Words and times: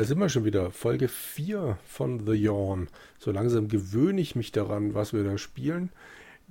Da 0.00 0.06
sind 0.06 0.18
wir 0.18 0.30
schon 0.30 0.46
wieder. 0.46 0.70
Folge 0.70 1.08
4 1.08 1.76
von 1.84 2.24
The 2.24 2.32
Yawn. 2.32 2.88
So 3.18 3.32
langsam 3.32 3.68
gewöhne 3.68 4.22
ich 4.22 4.34
mich 4.34 4.50
daran, 4.50 4.94
was 4.94 5.12
wir 5.12 5.24
da 5.24 5.36
spielen. 5.36 5.90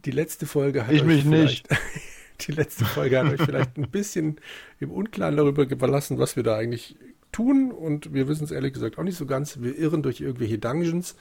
Die 0.06 0.12
letzte 0.12 0.46
Folge 0.46 0.86
hat 0.86 0.94
ich 0.94 1.02
euch 1.02 1.08
mich 1.08 1.26
nicht. 1.26 1.68
Die 2.42 2.52
letzte 2.52 2.86
Folge 2.86 3.18
hat 3.18 3.34
euch 3.34 3.42
vielleicht 3.42 3.76
ein 3.78 3.90
bisschen 3.90 4.40
im 4.80 4.92
Unklaren 4.92 5.36
darüber 5.36 5.64
überlassen, 5.64 6.20
was 6.20 6.36
wir 6.36 6.44
da 6.44 6.58
eigentlich 6.58 6.96
tun. 7.32 7.72
Und 7.72 8.14
wir 8.14 8.28
wissen 8.28 8.44
es 8.44 8.52
ehrlich 8.52 8.74
gesagt 8.74 9.00
auch 9.00 9.04
nicht 9.04 9.18
so 9.18 9.26
ganz. 9.26 9.60
Wir 9.60 9.76
irren 9.76 10.04
durch 10.04 10.22
irgendwelche 10.22 10.60
Dungeons. 10.60 11.16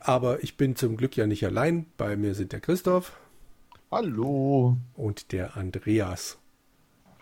Aber 0.00 0.42
ich 0.42 0.56
bin 0.56 0.74
zum 0.74 0.96
Glück 0.96 1.16
ja 1.16 1.28
nicht 1.28 1.46
allein. 1.46 1.86
Bei 1.96 2.16
mir 2.16 2.34
sind 2.34 2.50
der 2.50 2.58
Christoph. 2.58 3.12
Hallo. 3.92 4.76
Und 4.94 5.30
der 5.30 5.56
Andreas. 5.56 6.36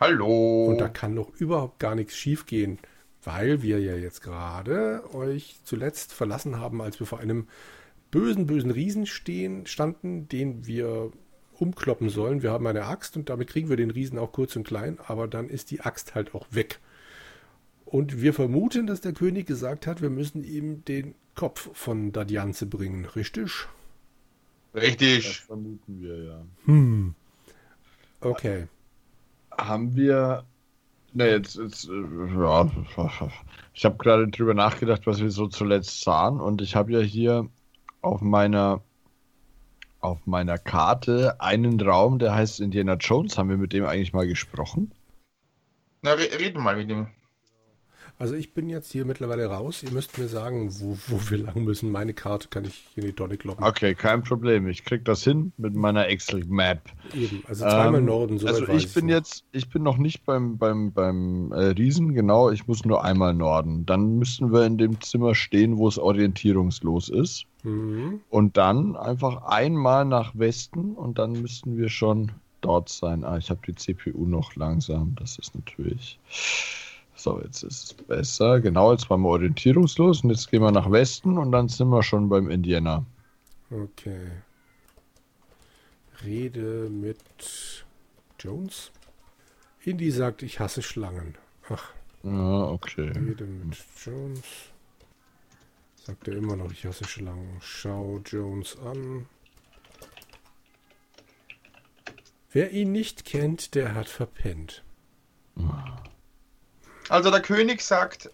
Hallo. 0.01 0.69
Und 0.69 0.79
da 0.79 0.89
kann 0.89 1.13
noch 1.13 1.29
überhaupt 1.35 1.79
gar 1.79 1.95
nichts 1.95 2.17
schiefgehen, 2.17 2.79
weil 3.25 3.63
wir 3.63 3.81
ja 3.81 3.97
jetzt 3.97 4.23
gerade 4.23 5.03
euch 5.15 5.61
zuletzt 5.65 6.13
verlassen 6.13 6.59
haben, 6.59 6.81
als 6.81 6.99
wir 7.01 7.07
vor 7.07 7.21
einem 7.21 7.49
bösen, 8.11 8.47
bösen 8.47 8.71
Riesen 8.71 9.07
stehen, 9.07 9.67
standen, 9.67 10.29
den 10.29 10.67
wir 10.67 11.13
umkloppen 11.59 12.09
sollen. 12.09 12.43
Wir 12.43 12.51
haben 12.51 12.67
eine 12.67 12.85
Axt 12.85 13.17
und 13.17 13.29
damit 13.29 13.49
kriegen 13.49 13.69
wir 13.69 13.77
den 13.77 13.91
Riesen 13.91 14.19
auch 14.19 14.33
kurz 14.33 14.57
und 14.57 14.67
klein, 14.67 14.99
aber 15.07 15.29
dann 15.29 15.49
ist 15.49 15.71
die 15.71 15.81
Axt 15.81 16.15
halt 16.15 16.35
auch 16.35 16.47
weg. 16.51 16.81
Und 17.85 18.23
wir 18.23 18.33
vermuten, 18.33 18.87
dass 18.87 19.01
der 19.01 19.13
König 19.13 19.47
gesagt 19.47 19.87
hat, 19.87 20.01
wir 20.01 20.11
müssen 20.11 20.45
ihm 20.45 20.85
den 20.85 21.15
Kopf 21.35 21.71
von 21.75 22.13
Dadianze 22.13 22.67
bringen, 22.67 23.05
richtig? 23.05 23.67
Richtig. 24.75 25.27
Das 25.27 25.37
vermuten 25.37 26.01
wir, 26.01 26.25
ja. 26.25 26.43
Hm. 26.65 27.15
Okay. 28.21 28.67
Haben 29.51 29.95
wir. 29.95 30.45
Ne, 31.15 31.29
jetzt, 31.29 31.57
jetzt 31.57 31.89
äh, 31.89 32.39
ja. 32.39 32.71
Ich 33.75 33.85
habe 33.85 33.97
gerade 33.99 34.29
drüber 34.29 34.55
nachgedacht, 34.55 35.07
was 35.07 35.21
wir 35.21 35.31
so 35.31 35.47
zuletzt 35.47 36.03
sahen. 36.03 36.41
Und 36.41 36.63
ich 36.63 36.75
habe 36.75 36.93
ja 36.93 37.01
hier 37.01 37.49
auf 38.01 38.21
meiner 38.21 38.81
auf 40.01 40.27
meiner 40.27 40.59
Karte 40.59 41.41
einen 41.41 41.81
Raum, 41.81 42.19
der 42.19 42.35
heißt 42.35 42.61
Indiana 42.61 42.95
Jones. 42.95 43.39
Haben 43.39 43.51
wir 43.51 43.57
mit 43.57 43.73
dem 43.73 43.85
eigentlich 43.85 44.13
mal 44.13 44.27
gesprochen? 44.27 44.93
Na, 46.03 46.13
re 46.13 46.29
reden 46.39 46.63
mal 46.63 46.77
mit 46.77 46.91
ihm. 46.91 47.07
Also 48.19 48.35
ich 48.35 48.55
bin 48.55 48.69
jetzt 48.69 48.93
hier 48.93 49.05
mittlerweile 49.05 49.47
raus. 49.47 49.83
Ihr 49.83 49.91
müsst 49.91 50.17
mir 50.19 50.29
sagen, 50.29 50.71
wo, 50.81 50.97
wo 51.09 51.31
wir 51.31 51.39
lang 51.39 51.65
müssen. 51.65 51.91
Meine 51.91 52.15
Karte 52.15 52.49
kann 52.49 52.65
ich 52.65 52.85
in 52.95 53.05
die 53.05 53.13
Tonne 53.13 53.37
kloppen. 53.37 53.65
Okay, 53.65 53.95
kein 53.95 54.23
Problem. 54.23 54.69
Ich 54.69 54.85
krieg 54.85 55.05
das 55.05 55.25
hin 55.25 55.53
mit 55.57 55.75
meiner 55.75 56.07
Excel-Map. 56.07 56.83
Eben, 57.15 57.43
also 57.49 57.65
zweimal 57.65 58.01
Ähm, 58.01 58.07
Norden. 58.07 58.39
So 58.39 58.47
also 58.47 58.69
ich 58.69 58.93
bin 58.95 59.09
jetzt, 59.09 59.45
ich 59.53 59.69
bin 59.69 59.83
noch 59.83 59.97
nicht 59.97 60.25
beim, 60.25 60.57
beim, 60.57 60.93
beim 60.93 61.53
äh, 61.53 61.67
Riesen, 61.69 62.15
genau, 62.15 62.51
ich 62.51 62.67
muss 62.69 62.85
nur 62.85 63.05
einmal 63.05 63.35
Norden. 63.35 63.87
Dann 63.87 64.19
müssten 64.19 64.53
wir 64.53 64.67
in 64.67 64.79
dem 64.79 65.01
Zimmer 65.01 65.35
stehen, 65.35 65.79
wo 65.79 65.89
es 65.89 65.99
orientierungslos 65.99 67.09
ist. 67.09 67.47
Mhm. 67.65 68.21
Und 68.29 68.57
dann 68.57 68.97
einfach 68.97 69.43
einmal 69.45 70.05
nach 70.05 70.33
Westen 70.37 70.95
und 70.95 71.19
dann 71.19 71.33
müssten 71.33 71.77
wir 71.77 71.89
schon 71.89 72.33
dort 72.61 72.89
sein. 72.89 73.25
Ah, 73.25 73.37
ich 73.37 73.51
habe 73.51 73.61
die 73.67 73.75
CPU 73.75 74.27
noch 74.27 74.55
langsam. 74.57 75.15
Das 75.17 75.39
ist 75.39 75.55
natürlich. 75.55 76.19
So, 77.23 77.41
jetzt 77.41 77.63
ist 77.63 77.85
es 77.85 77.95
besser. 77.95 78.61
Genau, 78.61 78.91
jetzt 78.91 79.09
waren 79.09 79.21
wir 79.21 79.29
orientierungslos 79.29 80.25
und 80.25 80.31
jetzt 80.31 80.51
gehen 80.51 80.61
wir 80.61 80.73
nach 80.73 80.91
Westen 80.91 81.39
und 81.39 81.53
dann 81.53 81.69
sind 81.69 81.89
wir 81.89 82.03
schon 82.03 82.29
beim 82.29 82.51
Indianer. 82.51 83.07
Okay. 83.71 84.33
Rede 86.25 86.91
mit 86.91 87.85
Jones. 88.41 88.91
Indy 89.85 90.11
sagt, 90.11 90.43
ich 90.43 90.59
hasse 90.59 90.83
Schlangen. 90.83 91.37
Ach, 91.69 91.93
Ja, 92.25 92.65
okay. 92.65 93.11
Rede 93.11 93.45
mit 93.45 93.77
Jones. 94.05 94.43
Sagt 95.95 96.27
er 96.27 96.35
immer 96.35 96.57
noch, 96.57 96.73
ich 96.73 96.85
hasse 96.85 97.05
Schlangen. 97.05 97.57
Schau 97.61 98.21
Jones 98.27 98.77
an. 98.81 99.27
Wer 102.51 102.73
ihn 102.73 102.91
nicht 102.91 103.25
kennt, 103.25 103.77
der 103.77 103.95
hat 103.95 104.09
verpennt. 104.09 104.83
Also 107.13 107.31
der 107.31 107.43
König 107.43 107.83
sagt, 107.83 108.31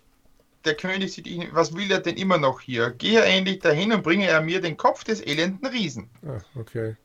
der 0.64 0.76
König 0.76 1.12
sieht 1.12 1.26
ihn, 1.26 1.48
was 1.50 1.74
will 1.74 1.90
er 1.90 1.98
denn 1.98 2.16
immer 2.16 2.38
noch 2.38 2.60
hier? 2.60 2.92
Gehe 2.92 3.20
endlich 3.24 3.58
dahin 3.58 3.92
und 3.92 4.04
bringe 4.04 4.28
er 4.28 4.40
mir 4.40 4.60
den 4.60 4.76
Kopf 4.76 5.02
des 5.02 5.20
elenden 5.20 5.66
Riesen. 5.66 6.08
Ah, 6.24 6.40
okay. 6.54 6.96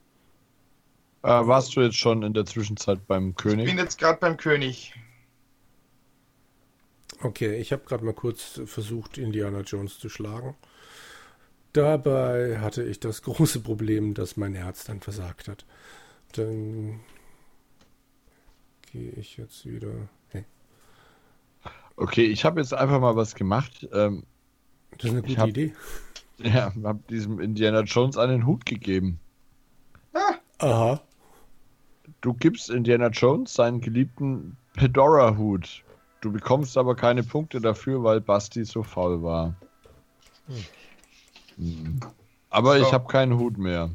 Äh, 1.23 1.29
warst 1.29 1.75
du 1.75 1.81
jetzt 1.81 1.97
schon 1.97 2.22
in 2.22 2.35
der 2.35 2.45
Zwischenzeit 2.45 3.07
beim 3.07 3.29
Ich 3.29 3.38
König? 3.38 3.66
bin 3.66 3.79
jetzt 3.79 3.97
gerade 3.97 4.19
beim 4.19 4.38
König. 4.38 4.94
Okay, 7.23 7.56
ich 7.56 7.72
habe 7.72 7.85
gerade 7.85 8.05
mal 8.05 8.13
kurz 8.13 8.61
versucht, 8.66 9.17
Indiana 9.17 9.61
Jones 9.61 9.97
zu 9.97 10.09
schlagen. 10.09 10.55
Dabei 11.72 12.59
hatte 12.59 12.84
ich 12.84 13.00
das 13.00 13.23
große 13.23 13.61
Problem, 13.61 14.13
dass 14.13 14.38
mein 14.38 14.53
Herz 14.53 14.84
dann 14.84 15.01
versagt 15.01 15.47
hat. 15.47 15.66
Dann 16.34 17.00
gehe 18.91 19.09
ich 19.13 19.38
jetzt 19.38 19.66
wieder. 19.66 20.07
Okay, 21.95 22.25
ich 22.25 22.43
habe 22.45 22.59
jetzt 22.59 22.73
einfach 22.73 22.99
mal 22.99 23.15
was 23.15 23.35
gemacht. 23.35 23.87
Ähm, 23.93 24.23
das 24.97 25.05
ist 25.05 25.11
eine 25.11 25.19
Ich 25.21 25.25
gute 25.27 25.41
hab- 25.41 25.49
Idee. 25.49 25.73
ja, 26.39 26.73
habe 26.83 26.99
diesem 27.09 27.39
Indiana 27.39 27.81
Jones 27.81 28.17
einen 28.17 28.45
Hut 28.45 28.65
gegeben. 28.65 29.19
Aha. 30.59 31.01
Du 32.21 32.33
gibst 32.33 32.69
Indiana 32.69 33.07
Jones 33.09 33.53
seinen 33.53 33.81
geliebten 33.81 34.55
Pedora-Hut. 34.75 35.83
Du 36.21 36.31
bekommst 36.31 36.77
aber 36.77 36.95
keine 36.95 37.21
Punkte 37.23 37.59
dafür, 37.59 38.03
weil 38.03 38.21
Basti 38.21 38.63
so 38.63 38.81
faul 38.83 39.21
war. 39.23 39.53
Hm. 41.57 41.99
Aber 42.49 42.77
So. 42.79 42.85
ich 42.85 42.93
habe 42.93 43.07
keinen 43.07 43.37
Hut 43.37 43.57
mehr. 43.57 43.89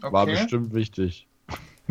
War 0.00 0.22
Okay. 0.24 0.32
bestimmt 0.32 0.72
wichtig. 0.74 1.26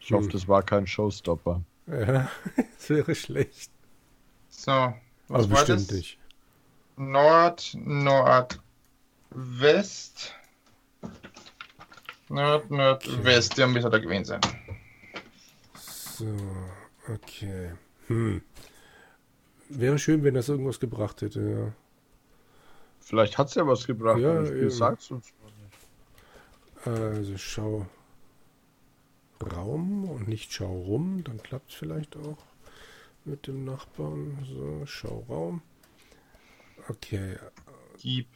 ich 0.00 0.12
hoffe, 0.12 0.24
Hm. 0.24 0.30
das 0.32 0.48
war 0.48 0.62
kein 0.62 0.86
Showstopper. 0.86 1.62
Ja, 1.86 2.28
das 2.56 2.90
wäre 2.90 3.14
schlecht. 3.14 3.70
So, 4.58 4.92
was 5.28 5.48
war 5.48 5.64
bestimmt 5.64 5.92
nicht. 5.92 6.18
Nord, 6.96 7.76
Nord, 7.76 8.58
West. 9.30 10.34
Nord, 12.28 12.68
Nord, 12.68 13.24
West. 13.24 13.56
Ja, 13.56 13.68
müsste 13.68 13.88
da 13.88 13.98
gewesen 13.98 14.24
sein. 14.24 14.40
So, 15.74 16.26
okay. 17.06 17.74
Hm. 18.08 18.42
Wäre 19.68 19.96
schön, 19.96 20.24
wenn 20.24 20.34
das 20.34 20.48
irgendwas 20.48 20.80
gebracht 20.80 21.22
hätte, 21.22 21.40
ja. 21.40 21.72
Vielleicht 22.98 23.38
hat 23.38 23.50
es 23.50 23.54
ja 23.54 23.64
was 23.64 23.86
gebracht. 23.86 24.18
Ja, 24.18 24.30
aber 24.30 24.40
das 24.40 24.48
Spiel 24.48 24.62
eben. 24.62 24.70
sagt's 24.70 25.10
uns. 25.12 25.32
Also 26.84 27.38
schau 27.38 27.86
Raum 29.40 30.10
und 30.10 30.26
nicht 30.26 30.52
schau 30.52 30.72
rum, 30.72 31.22
dann 31.22 31.40
klappt 31.40 31.70
es 31.70 31.76
vielleicht 31.76 32.16
auch 32.16 32.38
mit 33.28 33.46
dem 33.46 33.64
Nachbarn. 33.64 34.38
So, 34.44 34.82
schau 34.86 35.24
Raum. 35.28 35.62
Okay, 36.88 37.36
Gib 37.98 38.26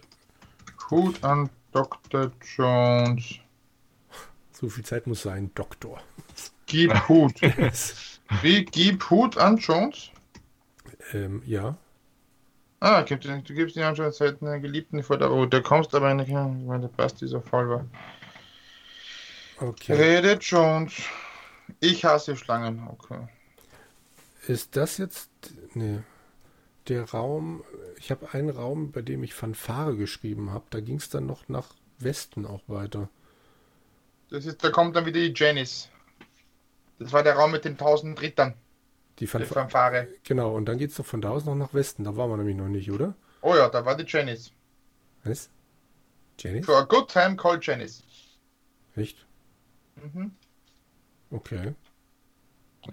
Hut 0.90 1.22
an 1.24 1.48
Dr. 1.72 2.32
Jones. 2.56 3.38
so 4.52 4.68
viel 4.68 4.84
Zeit 4.84 5.06
muss 5.06 5.22
sein, 5.22 5.50
Doktor. 5.54 6.02
Gib 6.66 6.92
Hut. 7.08 7.40
Wie, 8.42 8.64
gib 8.64 9.08
Hut 9.10 9.38
an 9.38 9.56
Jones? 9.56 10.10
ähm, 11.12 11.42
ja, 11.46 11.76
Ah, 12.80 13.02
du 13.02 13.16
gibst 13.16 13.76
ihn 13.76 13.94
schon 13.96 14.10
seit 14.10 14.42
einer 14.42 14.58
Geliebten 14.58 15.04
vor 15.04 15.16
der 15.16 15.30
Oh, 15.30 15.46
der 15.46 15.62
kommst 15.62 15.94
aber 15.94 16.12
nicht, 16.14 16.32
weil 16.32 16.80
der 16.80 16.88
passt 16.88 17.20
dieser 17.20 17.40
voll 17.40 17.68
war. 17.68 17.84
okay. 19.60 19.92
Rede 19.92 20.32
Jones. 20.40 20.92
Ich 21.78 22.04
hasse 22.04 22.36
Schlangen. 22.36 22.84
Okay. 22.88 23.28
Ist 24.46 24.76
das 24.76 24.98
jetzt, 24.98 25.30
nee, 25.74 26.00
der 26.88 27.10
Raum, 27.10 27.62
ich 27.96 28.10
habe 28.10 28.32
einen 28.32 28.50
Raum, 28.50 28.90
bei 28.90 29.02
dem 29.02 29.22
ich 29.22 29.34
Fanfare 29.34 29.96
geschrieben 29.96 30.50
habe, 30.50 30.64
da 30.70 30.80
ging 30.80 30.96
es 30.96 31.08
dann 31.08 31.26
noch 31.26 31.48
nach 31.48 31.74
Westen 31.98 32.44
auch 32.44 32.62
weiter. 32.66 33.08
Das 34.30 34.46
ist, 34.46 34.64
da 34.64 34.70
kommt 34.70 34.96
dann 34.96 35.06
wieder 35.06 35.20
die 35.20 35.32
Janice. 35.34 35.88
Das 36.98 37.12
war 37.12 37.22
der 37.22 37.34
Raum 37.34 37.52
mit 37.52 37.64
den 37.64 37.76
tausend 37.76 38.20
Rittern. 38.20 38.54
Die 39.18 39.24
Die 39.24 39.26
Fanfare, 39.26 40.08
genau, 40.24 40.56
und 40.56 40.64
dann 40.66 40.78
geht 40.78 40.90
es 40.90 40.96
doch 40.96 41.06
von 41.06 41.20
da 41.20 41.30
aus 41.30 41.44
noch 41.44 41.54
nach 41.54 41.74
Westen, 41.74 42.02
da 42.02 42.16
waren 42.16 42.30
wir 42.30 42.36
nämlich 42.38 42.56
noch 42.56 42.68
nicht, 42.68 42.90
oder? 42.90 43.14
Oh 43.42 43.54
ja, 43.54 43.68
da 43.68 43.84
war 43.84 43.96
die 43.96 44.04
Janice. 44.06 44.50
Was? 45.22 45.50
Jenny? 46.38 46.62
For 46.62 46.78
a 46.78 46.84
good 46.84 47.08
time 47.08 47.36
called 47.36 47.64
Janice. 47.64 48.02
Echt? 48.96 49.26
Mhm. 49.96 50.32
Okay. 51.30 51.74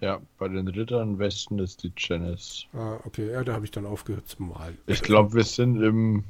Ja, 0.01 0.19
bei 0.37 0.47
den 0.47 0.67
Rittern 0.67 1.17
Westen 1.17 1.59
ist 1.59 1.81
die 1.83 1.91
Janice. 1.97 2.65
Ah, 2.73 2.97
okay, 3.05 3.31
ja, 3.31 3.43
da 3.43 3.53
habe 3.53 3.65
ich 3.65 3.71
dann 3.71 3.85
aufgehört 3.85 4.27
zu 4.27 4.43
malen. 4.43 4.77
Ich 4.85 5.01
glaube, 5.01 5.33
wir 5.33 5.43
sind 5.43 5.81
im, 5.81 6.23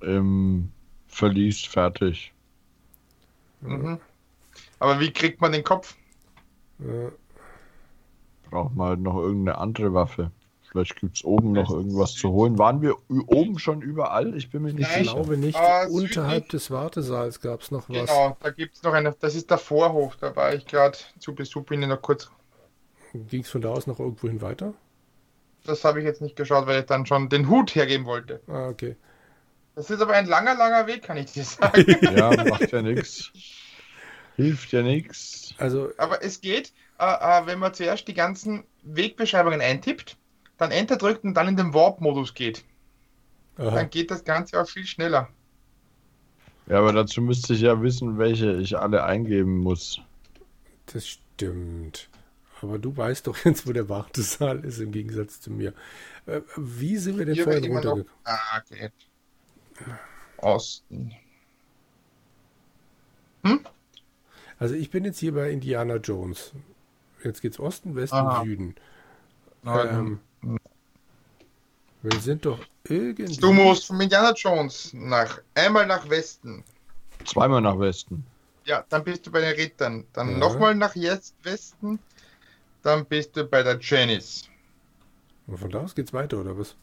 im 0.00 0.70
Verlies 1.08 1.64
fertig. 1.64 2.32
Mhm. 3.62 3.98
Aber 4.78 5.00
wie 5.00 5.10
kriegt 5.12 5.40
man 5.40 5.52
den 5.52 5.64
Kopf? 5.64 5.96
Äh, 6.80 7.10
Braucht 8.50 8.74
man 8.76 8.88
halt 8.88 9.00
noch 9.00 9.16
irgendeine 9.16 9.56
andere 9.58 9.94
Waffe. 9.94 10.30
Vielleicht 10.70 10.96
gibt 11.00 11.16
es 11.16 11.24
oben 11.24 11.52
noch 11.52 11.70
irgendwas 11.70 12.12
zu 12.14 12.30
holen. 12.30 12.58
Waren 12.58 12.82
wir 12.82 12.96
oben 13.08 13.58
schon 13.58 13.80
überall? 13.80 14.36
Ich 14.36 14.50
bin 14.50 14.62
mir 14.62 14.74
nicht 14.74 14.82
Ich 14.82 14.88
Nein. 14.94 15.04
sicher. 15.04 15.14
glaube 15.14 15.36
nicht. 15.38 15.56
Ah, 15.56 15.86
Unterhalb 15.86 16.44
südlich. 16.44 16.50
des 16.62 16.70
Wartesaals 16.70 17.40
gab 17.40 17.62
es 17.62 17.70
noch 17.70 17.88
was. 17.88 18.10
Genau, 18.10 18.36
da 18.40 18.50
gibt 18.50 18.74
es 18.76 18.82
noch 18.82 18.92
eine, 18.92 19.14
das 19.18 19.34
ist 19.36 19.50
der 19.50 19.58
Vorhof, 19.58 20.16
da 20.16 20.34
war 20.36 20.52
ich 20.52 20.66
gerade 20.66 20.98
zu 21.20 21.34
Besuch, 21.34 21.62
bin 21.64 21.80
ich 21.82 21.88
noch 21.88 22.02
kurz, 22.02 22.28
Ging 23.14 23.42
es 23.42 23.50
von 23.50 23.60
da 23.62 23.70
aus 23.70 23.86
noch 23.86 24.00
irgendwohin 24.00 24.40
weiter? 24.42 24.74
das 25.66 25.82
habe 25.84 25.98
ich 26.00 26.04
jetzt 26.04 26.20
nicht 26.20 26.36
geschaut, 26.36 26.66
weil 26.66 26.80
ich 26.80 26.86
dann 26.86 27.06
schon 27.06 27.28
den 27.30 27.48
Hut 27.48 27.74
hergeben 27.74 28.04
wollte. 28.04 28.40
Ah, 28.48 28.68
okay. 28.68 28.96
Das 29.74 29.90
ist 29.90 30.00
aber 30.00 30.12
ein 30.12 30.26
langer, 30.26 30.54
langer 30.54 30.86
Weg, 30.86 31.02
kann 31.02 31.16
ich 31.16 31.32
dir 31.32 31.44
sagen. 31.44 31.84
Ja, 32.02 32.44
macht 32.44 32.70
ja 32.70 32.82
nichts. 32.82 33.32
Hilft 34.36 34.72
ja 34.72 34.82
nichts. 34.82 35.54
Also, 35.58 35.90
aber 35.96 36.22
es 36.22 36.40
geht, 36.40 36.72
äh, 36.98 37.04
äh, 37.04 37.46
wenn 37.46 37.58
man 37.58 37.72
zuerst 37.72 38.06
die 38.08 38.14
ganzen 38.14 38.64
Wegbeschreibungen 38.82 39.60
eintippt, 39.60 40.16
dann 40.58 40.70
Enter 40.70 40.96
drückt 40.96 41.24
und 41.24 41.34
dann 41.34 41.48
in 41.48 41.56
den 41.56 41.72
Warp-Modus 41.72 42.34
geht. 42.34 42.64
aha, 43.56 43.70
Dann 43.70 43.90
geht 43.90 44.10
das 44.10 44.22
Ganze 44.24 44.60
auch 44.60 44.68
viel 44.68 44.86
schneller. 44.86 45.28
Ja, 46.66 46.78
aber 46.78 46.92
dazu 46.92 47.20
müsste 47.20 47.54
ich 47.54 47.60
ja 47.62 47.80
wissen, 47.82 48.18
welche 48.18 48.52
ich 48.56 48.76
alle 48.78 49.04
eingeben 49.04 49.58
muss. 49.58 50.00
das 50.86 51.06
stimmt. 51.08 52.08
Aber 52.64 52.78
du 52.78 52.96
weißt 52.96 53.26
doch 53.26 53.36
jetzt, 53.44 53.66
wo 53.66 53.72
der 53.72 53.88
Wartesaal 53.88 54.64
ist, 54.64 54.78
im 54.80 54.90
Gegensatz 54.90 55.40
zu 55.40 55.50
mir. 55.50 55.74
Äh, 56.26 56.40
wie 56.56 56.96
sind 56.96 57.18
wir 57.18 57.26
denn 57.26 57.34
Hier 57.34 57.44
vorhin 57.44 57.64
runtergekommen? 57.64 58.06
Ah. 58.24 58.62
Osten. 60.38 61.14
Also, 64.58 64.74
ich 64.74 64.90
bin 64.90 65.04
jetzt 65.04 65.18
hier 65.18 65.34
bei 65.34 65.50
Indiana 65.50 65.96
Jones. 65.96 66.52
Jetzt 67.22 67.42
geht's 67.42 67.60
Osten, 67.60 67.94
Westen, 67.94 68.16
Aha. 68.16 68.42
Süden. 68.42 68.74
Ähm, 69.66 70.20
wir 72.02 72.20
sind 72.20 72.46
doch 72.46 72.58
irgendwie. 72.88 73.36
Du 73.36 73.52
musst 73.52 73.86
von 73.86 74.00
Indiana 74.00 74.32
Jones 74.32 74.90
nach 74.94 75.40
einmal 75.54 75.86
nach 75.86 76.08
Westen. 76.08 76.64
Zweimal 77.26 77.60
nach 77.60 77.78
Westen. 77.78 78.24
Ja, 78.64 78.84
dann 78.88 79.04
bist 79.04 79.26
du 79.26 79.30
bei 79.30 79.40
den 79.40 79.54
Rittern. 79.54 80.06
Dann 80.14 80.32
Ja. 80.32 80.38
nochmal 80.38 80.74
nach 80.74 80.94
jetzt 80.94 81.34
Westen. 81.42 81.98
Dann 82.84 83.06
bist 83.06 83.36
du 83.36 83.44
bei 83.44 83.62
der 83.62 83.78
Janice. 83.80 84.48
Und 85.46 85.58
von 85.58 85.70
da 85.70 85.80
aus 85.80 85.94
geht's 85.94 86.12
weiter, 86.12 86.38
oder 86.38 86.56
was? 86.56 86.76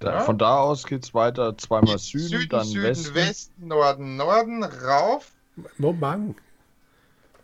Da, 0.00 0.14
Ja. 0.14 0.20
Von 0.20 0.38
da 0.38 0.58
aus 0.58 0.84
geht's 0.84 1.14
weiter. 1.14 1.56
Zweimal 1.56 1.98
Süden, 1.98 2.48
dann 2.48 2.64
Süden, 2.64 2.82
Westen. 2.84 3.14
Westen, 3.14 3.68
Norden, 3.68 4.16
Norden, 4.16 4.64
rauf. 4.64 5.32
Moment. 5.76 6.36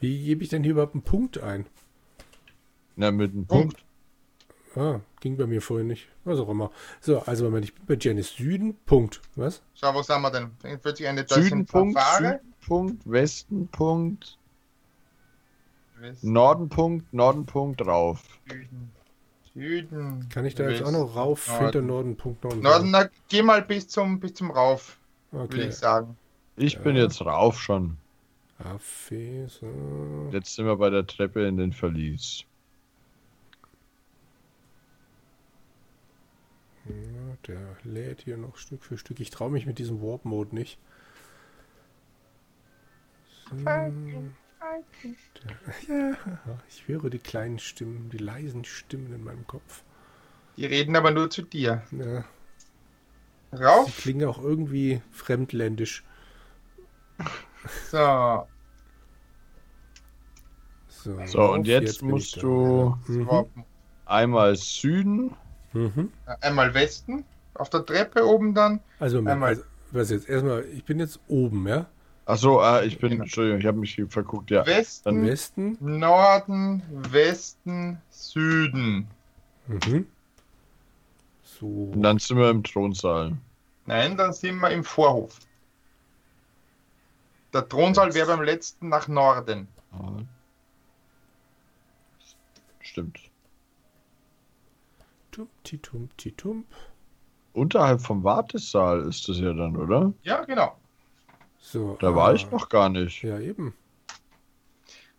Wie 0.01 0.25
gebe 0.25 0.43
ich 0.43 0.49
denn 0.49 0.63
hier 0.63 0.73
überhaupt 0.73 0.95
einen 0.95 1.03
Punkt 1.03 1.39
ein? 1.39 1.67
Na, 2.97 3.11
mit 3.11 3.33
einem 3.33 3.47
Punkt. 3.47 3.85
Punkt. 4.73 4.97
Ah, 4.97 5.01
ging 5.21 5.37
bei 5.37 5.47
mir 5.47 5.61
vorhin 5.63 5.87
nicht. 5.87 6.09
Was 6.25 6.39
auch 6.39 6.49
immer. 6.49 6.71
So, 7.01 7.21
also 7.21 7.45
Moment, 7.45 7.67
ich 7.67 7.75
bin 7.75 7.87
bei 7.87 7.97
Janice 8.01 8.35
Süden, 8.35 8.77
Punkt. 8.87 9.21
Was? 9.37 9.63
Schau, 9.75 9.95
wo 9.95 10.03
sind 10.03 10.21
wir 10.23 10.31
denn? 10.31 10.51
Dann 10.63 10.83
wird 10.85 10.97
sich 10.97 11.07
eine 11.07 11.25
das 11.25 11.37
Süden, 11.37 11.49
sind 11.49 11.71
Punkt. 11.71 11.99
Süden, 12.19 12.39
Punkt, 12.67 13.11
Westen, 13.11 13.69
Punkt, 13.69 14.39
Westen, 16.05 16.33
Norden, 16.33 16.69
Punkt, 16.69 17.13
Norden, 17.15 17.47
Punkt, 17.47 17.81
rauf. 17.87 18.23
Süden, 18.47 18.93
Süden. 19.55 20.29
Kann 20.29 20.45
ich 20.45 20.55
da 20.55 20.69
jetzt 20.69 20.83
auch 20.83 20.93
noch 20.93 21.17
rauf, 21.17 21.49
Norden. 21.49 21.65
hinter 21.65 21.83
Norden, 21.83 22.17
Punkt, 22.17 22.45
Norden? 22.45 22.61
Norden, 22.61 22.91
na, 22.91 23.09
geh 23.29 23.43
mal 23.43 23.63
bis 23.63 23.89
zum, 23.89 24.21
bis 24.21 24.35
zum 24.35 24.51
Rauf, 24.51 24.99
würde 25.31 25.55
Okay. 25.55 25.69
ich 25.69 25.75
sagen. 25.77 26.17
Ich 26.57 26.79
bin 26.81 26.97
Ja. 26.97 27.05
jetzt 27.05 27.25
rauf 27.25 27.59
schon. 27.61 27.97
Affe, 28.59 29.49
so. 29.49 30.29
Jetzt 30.31 30.55
sind 30.55 30.67
wir 30.67 30.77
bei 30.77 30.91
der 30.91 31.07
Treppe 31.07 31.47
in 31.47 31.57
den 31.57 31.73
Verlies. 31.73 32.45
Ja, 36.87 37.37
der 37.49 37.77
lädt 37.83 38.21
hier 38.21 38.37
noch 38.37 38.59
Stück 38.59 38.85
für 38.85 38.99
Stück. 38.99 39.19
Ich 39.21 39.31
traue 39.31 39.51
mich 39.51 39.65
mit 39.65 39.79
diesem 39.79 40.03
Warp-Mode 40.03 40.55
nicht. 40.55 40.79
So. 43.51 43.57
Ja, 45.89 46.17
ich 46.69 46.89
höre 46.89 47.11
die 47.11 47.19
kleinen 47.19 47.59
Stimmen, 47.59 48.11
die 48.11 48.19
leisen 48.19 48.65
Stimmen 48.65 49.13
in 49.15 49.25
meinem 49.25 49.47
Kopf. 49.47 49.83
Die 50.57 50.67
reden 50.67 50.97
aber 50.97 51.11
nur 51.11 51.31
zu 51.31 51.43
dir. 51.43 51.83
Ja, 51.93 52.25
sie 53.53 53.57
Rauf. 53.63 53.97
klingen 53.97 54.29
auch 54.29 54.43
irgendwie 54.43 55.01
fremdländisch. 55.11 56.03
So. 57.91 58.47
So, 60.89 61.19
So, 61.27 61.53
und 61.53 61.67
jetzt 61.67 61.97
ich 61.97 62.03
musst 62.03 62.43
du 62.43 62.97
Mhm. 63.07 63.47
Einmal 64.07 64.57
Süden. 64.57 65.35
Mhm. 65.73 66.11
Einmal 66.41 66.75
Westen. 66.75 67.25
Auf 67.55 67.71
der 67.71 67.85
Treppe 67.87 68.27
oben 68.27 68.55
dann. 68.55 68.81
Also, 68.99 69.19
Einmal- 69.19 69.51
also, 69.51 69.63
was 69.93 70.11
jetzt? 70.11 70.29
Erstmal, 70.29 70.65
ich 70.67 70.85
bin 70.85 70.99
jetzt 70.99 71.21
oben, 71.29 71.67
ja? 71.69 71.87
Achso, 72.27 72.63
äh, 72.63 72.87
ich 72.87 72.99
bin, 72.99 73.11
Genau. 73.11 73.25
Entschuldigung, 73.25 73.61
ich 73.61 73.67
habe 73.67 73.79
mich 73.79 74.01
verguckt, 74.09 74.51
ja. 74.51 74.65
Westen, 74.67 75.27
Westen. 75.27 75.77
Norden, 75.81 76.83
Westen, 77.11 78.01
Süden. 78.11 79.07
Mhm. 79.67 80.07
So. 81.43 81.67
Und 81.67 82.03
dann 82.03 82.19
sind 82.19 82.39
wir 82.39 82.51
im 82.51 82.65
Thronsaal. 82.65 83.37
Nein, 83.87 84.17
dann 84.17 84.33
sind 84.33 84.57
wir 84.57 84.71
im 84.71 84.85
Vorhof. 84.85 85.39
Der 87.53 87.69
Thronsaal 87.69 88.15
wäre 88.15 88.27
beim 88.29 88.43
letzten 88.43 88.89
nach 88.89 89.07
Norden. 89.07 89.69
Ah. 89.93 90.23
Stimmt. 92.81 93.19
Tumpti, 95.31 95.79
tump. 96.33 96.67
Unterhalb 97.53 98.01
vom 98.01 98.25
Wartesaal 98.25 99.03
ist 99.03 99.29
das 99.29 99.39
ja 99.39 99.53
dann, 99.53 99.77
oder? 99.77 100.13
Ja, 100.23 100.45
genau. 100.45 100.77
So. 101.65 101.97
Da 101.99 102.15
war 102.15 102.29
ah, 102.29 102.35
ich 102.35 102.51
noch 102.51 102.69
gar 102.69 102.91
nicht. 102.91 103.23
Ja, 103.23 103.41
eben. 103.41 103.75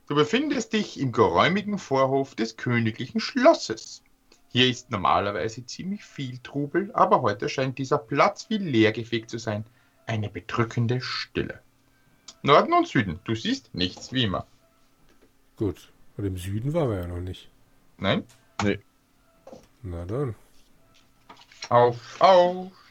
Du 0.08 0.14
befindest 0.14 0.74
dich 0.74 1.00
im 1.00 1.12
geräumigen 1.12 1.80
Vorhof 1.80 2.36
des 2.36 2.56
königlichen 2.56 3.20
Schlosses. 3.20 4.04
Hier 4.52 4.70
ist 4.70 4.92
normalerweise 4.92 5.66
ziemlich 5.66 6.06
viel 6.06 6.38
Trubel, 6.38 6.92
aber 6.94 7.24
heute 7.24 7.50
scheint 7.50 7.80
dieser 7.80 7.98
Platz 7.98 8.46
wie 8.50 8.60
leergefegt 8.60 9.32
zu 9.32 9.40
sein. 9.40 9.66
Eine 10.06 10.30
bedrückende 10.30 11.02
Stille. 11.02 11.62
Norden 12.44 12.74
und 12.74 12.88
Süden, 12.88 13.20
du 13.24 13.34
siehst 13.34 13.74
nichts 13.74 14.14
wie 14.14 14.24
immer. 14.24 14.46
Gut. 15.58 15.92
Und 16.16 16.26
im 16.26 16.38
Süden 16.38 16.74
waren 16.76 16.90
wir 16.92 17.00
ja 17.00 17.08
noch 17.08 17.20
nicht. 17.20 17.50
Nein? 17.98 18.24
Na 19.82 20.06
dann. 20.06 20.36
Auf, 21.70 22.22
auf. 22.22 22.85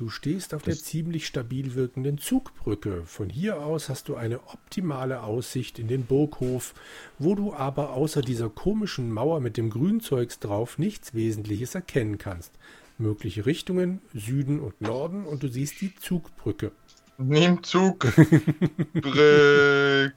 Du 0.00 0.08
stehst 0.08 0.54
auf 0.54 0.62
der 0.62 0.78
ziemlich 0.78 1.26
stabil 1.26 1.74
wirkenden 1.74 2.16
Zugbrücke. 2.16 3.02
Von 3.04 3.28
hier 3.28 3.60
aus 3.60 3.90
hast 3.90 4.08
du 4.08 4.16
eine 4.16 4.40
optimale 4.48 5.22
Aussicht 5.22 5.78
in 5.78 5.88
den 5.88 6.06
Burghof, 6.06 6.72
wo 7.18 7.34
du 7.34 7.52
aber 7.52 7.90
außer 7.90 8.22
dieser 8.22 8.48
komischen 8.48 9.12
Mauer 9.12 9.40
mit 9.40 9.58
dem 9.58 9.68
Grünzeugs 9.68 10.38
drauf 10.38 10.78
nichts 10.78 11.12
Wesentliches 11.12 11.74
erkennen 11.74 12.16
kannst. 12.16 12.50
Mögliche 12.96 13.44
Richtungen 13.44 14.00
Süden 14.14 14.60
und 14.60 14.80
Norden 14.80 15.26
und 15.26 15.42
du 15.42 15.48
siehst 15.48 15.82
die 15.82 15.94
Zugbrücke. 15.94 16.72
Nimm 17.18 17.62
Zug. 17.62 17.98
Brück. 18.94 20.14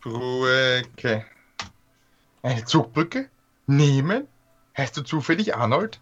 Brücke. 0.00 1.24
Eine 2.42 2.64
Zugbrücke? 2.64 3.30
Nehmen? 3.68 4.26
Heißt 4.76 4.96
du 4.96 5.02
zufällig 5.02 5.54
Arnold? 5.54 6.00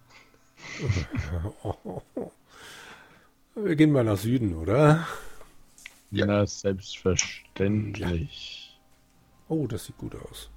Wir 3.54 3.76
gehen 3.76 3.92
mal 3.92 4.04
nach 4.04 4.16
Süden, 4.18 4.54
oder? 4.56 5.06
Ja. 6.10 6.26
Na, 6.26 6.46
selbstverständlich. 6.46 8.78
Oh, 9.48 9.66
das 9.66 9.86
sieht 9.86 9.96
gut 9.98 10.14
aus. 10.16 10.50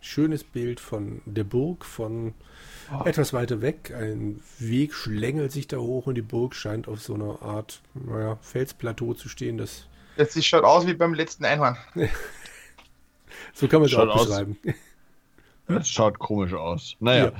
Schönes 0.00 0.42
Bild 0.44 0.78
von 0.80 1.22
der 1.24 1.44
Burg 1.44 1.84
von 1.84 2.34
Oh. 2.92 3.02
etwas 3.06 3.32
weiter 3.32 3.62
weg. 3.62 3.94
Ein 3.96 4.42
Weg 4.58 4.92
schlängelt 4.92 5.52
sich 5.52 5.66
da 5.68 5.78
hoch 5.78 6.06
und 6.06 6.16
die 6.16 6.22
Burg 6.22 6.54
scheint 6.54 6.86
auf 6.86 7.00
so 7.00 7.14
einer 7.14 7.40
Art 7.40 7.80
naja, 7.94 8.36
Felsplateau 8.42 9.14
zu 9.14 9.30
stehen. 9.30 9.56
Das, 9.56 9.86
Jetzt 10.18 10.36
ist- 10.36 10.44
schaut 10.44 10.64
aus 10.64 10.86
wie 10.86 10.92
beim 10.92 11.14
letzten 11.14 11.46
Einhorn. 11.46 11.78
so 13.54 13.68
kann 13.68 13.80
man 13.80 13.88
es 13.88 13.94
auch 13.96 14.06
aus. 14.08 14.26
beschreiben. 14.26 14.58
Das 15.66 15.88
schaut 15.88 16.18
komisch 16.18 16.52
aus. 16.52 16.94
Naja, 17.00 17.32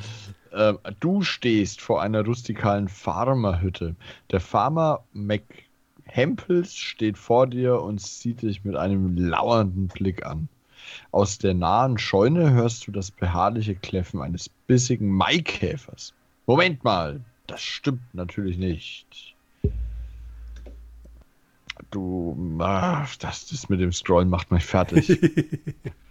ähm, 0.54 0.78
du 1.00 1.22
stehst 1.22 1.80
vor 1.80 2.02
einer 2.02 2.24
rustikalen 2.24 2.88
Farmerhütte. 2.88 3.94
Der 4.30 4.40
Farmer 4.40 5.04
McHempels 5.12 6.76
steht 6.76 7.18
vor 7.18 7.46
dir 7.46 7.80
und 7.80 8.00
sieht 8.00 8.42
dich 8.42 8.64
mit 8.64 8.76
einem 8.76 9.16
lauernden 9.16 9.88
Blick 9.88 10.24
an. 10.24 10.48
Aus 11.10 11.38
der 11.38 11.54
nahen 11.54 11.98
Scheune 11.98 12.52
hörst 12.52 12.86
du 12.86 12.92
das 12.92 13.10
beharrliche 13.10 13.74
Kläffen 13.74 14.20
eines 14.20 14.48
bissigen 14.48 15.10
Maikäfers. 15.10 16.12
Moment 16.46 16.84
mal, 16.84 17.20
das 17.46 17.62
stimmt 17.62 18.14
natürlich 18.14 18.58
nicht. 18.58 19.34
Du, 21.90 22.36
ah, 22.60 23.06
das, 23.20 23.46
das 23.46 23.68
mit 23.68 23.80
dem 23.80 23.92
Scrollen 23.92 24.28
macht 24.28 24.50
mich 24.50 24.64
fertig. 24.64 25.08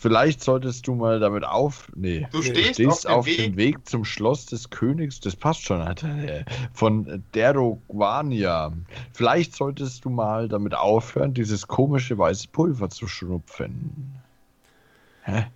vielleicht 0.00 0.42
solltest 0.42 0.86
du 0.86 0.94
mal 0.94 1.20
damit 1.20 1.44
auf. 1.44 1.88
Nee, 1.94 2.26
Du 2.32 2.42
stehst 2.42 3.06
auf 3.08 3.26
dem 3.26 3.50
dem 3.50 3.56
Weg 3.56 3.88
zum 3.88 4.04
Schloss 4.04 4.46
des 4.46 4.70
Königs. 4.70 5.20
Das 5.20 5.36
passt 5.36 5.62
schon, 5.62 5.80
Alter. 5.80 6.44
Von 6.72 7.22
Derogwania. 7.34 8.72
Vielleicht 9.12 9.54
solltest 9.54 10.04
du 10.04 10.10
mal 10.10 10.48
damit 10.48 10.74
aufhören, 10.74 11.34
dieses 11.34 11.66
komische 11.66 12.16
weiße 12.16 12.48
Pulver 12.48 12.90
zu 12.90 13.06
schnupfen. 13.06 14.14
Hä? 15.22 15.46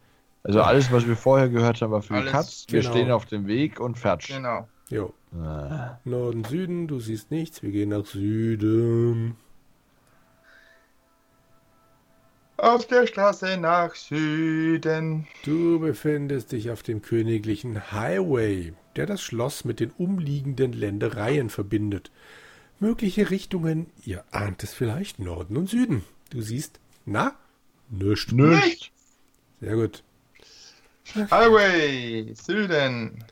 Also 0.42 0.60
alles, 0.60 0.92
was 0.92 1.06
wir 1.06 1.16
vorher 1.16 1.48
gehört 1.48 1.80
haben, 1.80 1.92
war 1.92 2.02
für 2.02 2.14
die 2.14 2.20
Alles, 2.20 2.32
Katz. 2.32 2.66
Wir 2.68 2.80
genau. 2.80 2.92
stehen 2.92 3.10
auf 3.10 3.24
dem 3.24 3.46
Weg 3.46 3.80
und 3.80 3.98
fertig. 3.98 4.36
Genau. 4.36 4.68
Jo. 4.90 5.14
Äh, 5.32 5.88
Norden, 6.04 6.44
Süden, 6.44 6.86
du 6.86 7.00
siehst 7.00 7.30
nichts. 7.30 7.62
Wir 7.62 7.70
gehen 7.70 7.88
nach 7.88 8.04
Süden. 8.04 9.36
Auf 12.64 12.87
der 12.87 13.06
Straße 13.06 13.59
nach 13.59 13.94
Süden. 13.94 15.26
Du 15.44 15.78
befindest 15.80 16.52
dich 16.52 16.71
auf 16.71 16.83
dem 16.83 17.02
königlichen 17.02 17.92
Highway, 17.92 18.73
der 18.97 19.04
das 19.04 19.21
Schloss 19.21 19.66
mit 19.66 19.80
den 19.80 19.90
umliegenden 19.90 20.73
Ländereien 20.73 21.50
verbindet. 21.50 22.11
Mögliche 22.80 23.28
Richtungen, 23.28 23.90
ihr 24.06 24.25
ahnt 24.30 24.62
es 24.62 24.73
vielleicht, 24.73 25.18
Norden 25.18 25.59
und 25.59 25.68
Süden. 25.68 26.04
Du 26.30 26.40
siehst, 26.40 26.80
na, 27.04 27.37
nischt. 27.90 28.33
Nicht. 28.33 28.92
Sehr 29.61 29.75
gut. 29.75 30.02
Highway, 31.30 32.33
Süden. 32.35 33.25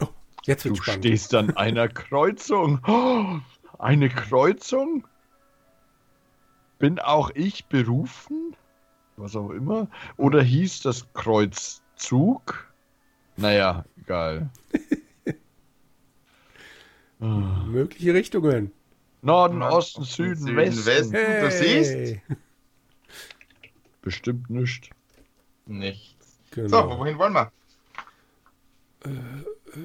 Oh, 0.00 0.08
jetzt 0.44 0.64
Du 0.64 0.70
wird's 0.70 0.80
spannend. 0.80 1.04
stehst 1.04 1.34
an 1.34 1.56
einer 1.56 1.88
Kreuzung. 1.88 2.80
Oh, 2.86 3.38
eine 3.82 4.08
Kreuzung? 4.08 5.06
Bin 6.78 6.98
auch 6.98 7.30
ich 7.34 7.66
berufen? 7.66 8.56
Was 9.16 9.36
auch 9.36 9.50
immer. 9.50 9.88
Oder 10.16 10.42
hieß 10.42 10.82
das 10.82 11.12
Kreuzzug? 11.12 12.72
Naja, 13.36 13.84
egal. 14.00 14.48
Mögliche 17.18 18.14
Richtungen. 18.14 18.72
Norden, 19.22 19.58
Nord- 19.58 19.72
Osten, 19.72 20.02
Süden, 20.04 20.36
Süden, 20.36 20.56
Westen. 20.56 20.86
Westen. 20.86 21.40
Du 21.40 21.50
siehst? 21.50 22.20
Bestimmt 24.02 24.50
nicht. 24.50 24.90
Nichts. 25.66 26.40
So, 26.54 26.62
Genau. 26.62 26.98
wohin 26.98 27.18
wollen 27.18 27.32
wir? 27.34 27.52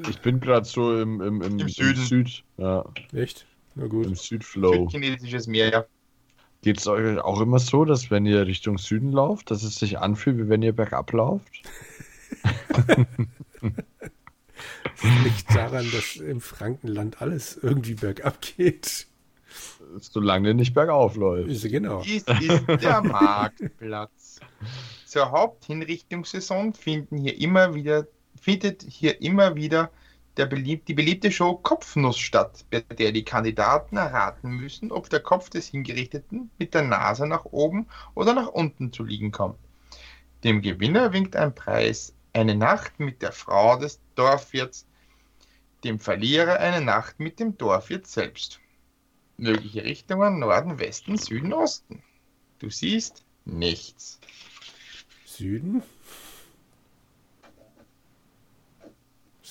Ich 0.10 0.20
bin 0.22 0.40
gerade 0.40 0.66
so 0.66 1.00
im, 1.00 1.22
im, 1.22 1.42
im, 1.44 1.60
Im 1.60 1.70
Süden. 1.70 2.04
Süd, 2.04 2.44
ja, 2.58 2.84
Echt? 3.14 3.46
Na 3.78 3.88
gut. 3.88 4.06
im 4.06 4.16
Südflow. 4.16 4.90
Südchinesisches 4.90 5.48
Meer. 5.48 5.88
Geht 6.64 6.80
es 6.80 6.88
euch 6.88 7.20
auch 7.20 7.40
immer 7.42 7.60
so, 7.60 7.86
dass 7.86 8.10
wenn 8.10 8.26
ihr 8.26 8.48
Richtung 8.48 8.78
Süden 8.78 9.12
lauft, 9.12 9.52
dass 9.52 9.62
es 9.64 9.76
sich 9.76 10.00
anfühlt, 10.00 10.38
wie 10.38 10.50
wenn 10.50 10.62
ihr 10.64 10.74
bergab 10.74 11.12
lauft? 11.14 11.62
Liegt 15.24 15.54
daran, 15.56 15.86
dass 15.92 16.16
im 16.16 16.42
Frankenland 16.42 17.22
alles 17.22 17.58
irgendwie 17.62 17.94
bergab 17.94 18.42
geht. 18.42 19.06
Solange 20.00 20.50
ihr 20.50 20.54
nicht 20.56 20.74
bergauf 20.74 21.16
läuft. 21.16 21.50
Ist- 21.50 21.70
Genau. 21.70 22.02
Dies 22.02 22.24
ist 22.24 22.68
der 22.82 23.02
Marktplatz. 23.04 24.40
Zur 25.06 25.32
Haupthinrichtungssaison 25.32 26.74
finden 26.74 27.18
hier 27.18 27.40
immer 27.40 27.74
wieder, 27.76 28.08
findet 28.42 28.84
hier 28.84 29.22
immer 29.22 29.56
wieder 29.56 29.84
der 29.84 29.92
belieb 30.46 30.86
die 30.86 30.94
beliebte 30.94 31.32
Show 31.32 31.56
Kopfnuss 31.56 32.20
statt, 32.20 32.66
bei 32.70 32.82
der 32.82 33.12
die 33.12 33.24
Kandidaten 33.24 33.98
erraten 33.98 34.52
müssen, 34.52 34.92
ob 34.92 35.10
der 35.10 35.20
Kopf 35.20 35.50
des 35.50 35.68
Hingerichteten 35.68 36.52
mit 36.60 36.74
der 36.74 36.84
Nase 36.84 37.28
nach 37.28 37.46
oben 37.46 37.88
oder 38.14 38.34
nach 38.34 38.50
unten 38.50 38.94
zu 38.94 39.04
liegen 39.04 39.32
kommt. 39.32 39.58
Dem 40.44 40.62
Gewinner 40.62 41.14
winkt 41.14 41.36
ein 41.36 41.56
Preis, 41.56 42.14
eine 42.34 42.56
Nacht 42.56 43.00
mit 43.00 43.22
der 43.22 43.32
Frau 43.32 43.78
des 43.78 44.00
Dorfwirts, 44.16 44.86
dem 45.84 46.00
Verlierer 46.00 46.60
eine 46.60 46.86
Nacht 46.86 47.20
mit 47.20 47.40
dem 47.40 47.58
Dorfwirt 47.58 48.06
selbst. 48.08 48.60
Mögliche 49.38 49.84
Richtungen 49.84 50.40
Norden, 50.40 50.80
Westen, 50.80 51.18
Süden, 51.18 51.54
Osten. 51.54 52.04
Du 52.60 52.70
siehst 52.70 53.24
nichts. 53.46 54.20
Süden? 55.26 55.84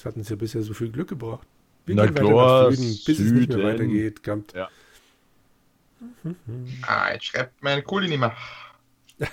Hat 0.06 0.16
uns 0.16 0.28
ja 0.28 0.36
bisher 0.36 0.62
so 0.62 0.75
viel 0.75 0.90
Glück 0.90 1.08
gebracht. 1.08 1.46
Wir 1.84 1.94
Na 1.94 2.06
gehen 2.06 2.14
weiter 2.16 2.26
klar, 2.26 2.70
nach 2.70 2.76
Süden, 2.76 3.00
bis 3.04 3.18
es 3.18 3.32
nicht 3.32 3.48
mehr 3.48 3.58
Süden. 3.58 3.62
weitergeht. 3.62 4.22
Kommt. 4.25 4.52
Ja. 4.54 4.68
Ah, 6.82 7.12
jetzt 7.12 7.26
schreibt 7.26 7.62
meine 7.62 7.82
Kuli 7.82 8.08
nicht 8.08 8.20
mehr. 8.20 8.36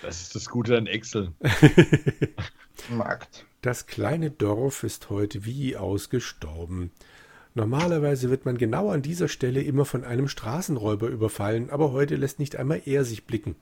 Das 0.00 0.22
ist 0.22 0.36
das 0.36 0.48
Gute 0.48 0.76
an 0.78 0.86
Excel. 0.86 1.32
Markt. 2.88 3.44
Das 3.62 3.86
kleine 3.86 4.30
Dorf 4.30 4.84
ist 4.84 5.10
heute 5.10 5.44
wie 5.44 5.76
ausgestorben. 5.76 6.92
Normalerweise 7.54 8.30
wird 8.30 8.44
man 8.44 8.58
genau 8.58 8.90
an 8.90 9.02
dieser 9.02 9.26
Stelle 9.26 9.60
immer 9.60 9.84
von 9.84 10.04
einem 10.04 10.28
Straßenräuber 10.28 11.08
überfallen, 11.08 11.70
aber 11.70 11.90
heute 11.90 12.14
lässt 12.14 12.38
nicht 12.38 12.54
einmal 12.54 12.80
er 12.86 13.04
sich 13.04 13.24
blicken. 13.26 13.56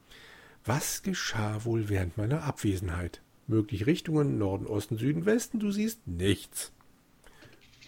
Was 0.63 1.01
geschah 1.01 1.65
wohl 1.65 1.89
während 1.89 2.17
meiner 2.17 2.43
Abwesenheit? 2.43 3.21
Mögliche 3.47 3.87
Richtungen 3.87 4.37
Norden, 4.37 4.67
Osten, 4.67 4.97
Süden, 4.97 5.25
Westen, 5.25 5.59
du 5.59 5.71
siehst 5.71 6.05
nichts. 6.05 6.71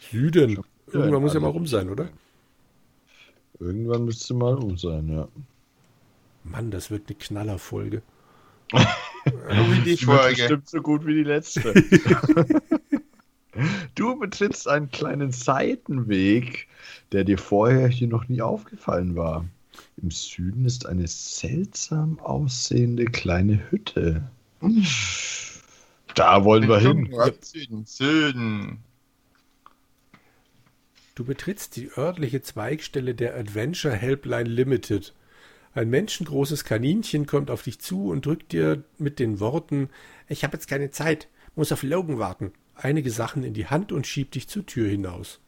Süden. 0.10 0.60
Irgendwann 0.88 1.22
muss 1.22 1.34
ja 1.34 1.40
mal 1.40 1.50
rum 1.50 1.68
sein, 1.68 1.90
oder? 1.90 2.10
Irgendwann 3.60 4.06
müsste 4.06 4.34
mal 4.34 4.56
um 4.56 4.78
sein, 4.78 5.10
ja. 5.10 5.28
Mann, 6.44 6.72
das 6.72 6.90
wird 6.90 7.04
eine 7.08 7.18
Knallerfolge. 7.18 8.02
Wie 8.72 9.82
die 9.82 9.98
Folge. 9.98 10.36
bestimmt 10.38 10.70
so 10.70 10.82
gut 10.82 11.06
wie 11.06 11.16
die 11.16 11.24
letzte. 11.24 11.74
du 13.96 14.18
betrittst 14.18 14.68
einen 14.68 14.90
kleinen 14.92 15.32
Seitenweg, 15.32 16.68
der 17.12 17.26
dir 17.26 17.38
vorher 17.38 17.88
hier 17.88 18.08
noch 18.08 18.30
nie 18.30 18.42
aufgefallen 18.42 19.16
war. 19.16 19.46
Im 20.02 20.12
Süden 20.12 20.66
ist 20.66 20.86
eine 20.86 21.08
seltsam 21.08 22.20
aussehende 22.20 23.06
kleine 23.06 23.70
Hütte. 23.70 24.30
Da 26.20 26.44
wollen 26.44 26.68
wir 26.68 26.80
hin. 26.80 27.16
Süden. 27.40 27.86
Süden. 27.86 28.84
Du 31.16 31.24
betrittst 31.24 31.78
die 31.78 31.90
örtliche 31.98 32.42
Zweigstelle 32.42 33.16
der 33.16 33.38
Adventure 33.38 33.96
Helpline 33.96 34.50
Limited. 34.50 35.14
Ein 35.74 35.90
menschengroßes 35.90 36.66
Kaninchen 36.66 37.26
kommt 37.26 37.50
auf 37.50 37.64
dich 37.64 37.80
zu 37.80 38.10
und 38.10 38.26
drückt 38.26 38.52
dir 38.52 38.84
mit 38.98 39.20
den 39.20 39.40
Worten 39.40 39.90
Ich 40.28 40.44
habe 40.44 40.58
jetzt 40.58 40.68
keine 40.68 40.92
Zeit, 40.92 41.30
muss 41.56 41.72
auf 41.72 41.84
Logan 41.84 42.20
warten, 42.20 42.52
einige 42.76 43.12
Sachen 43.12 43.46
in 43.46 43.54
die 43.54 43.68
Hand 43.68 43.94
und 43.94 44.06
schiebt 44.06 44.36
dich 44.36 44.50
zur 44.50 44.66
Tür 44.66 44.90
hinaus. 44.90 45.40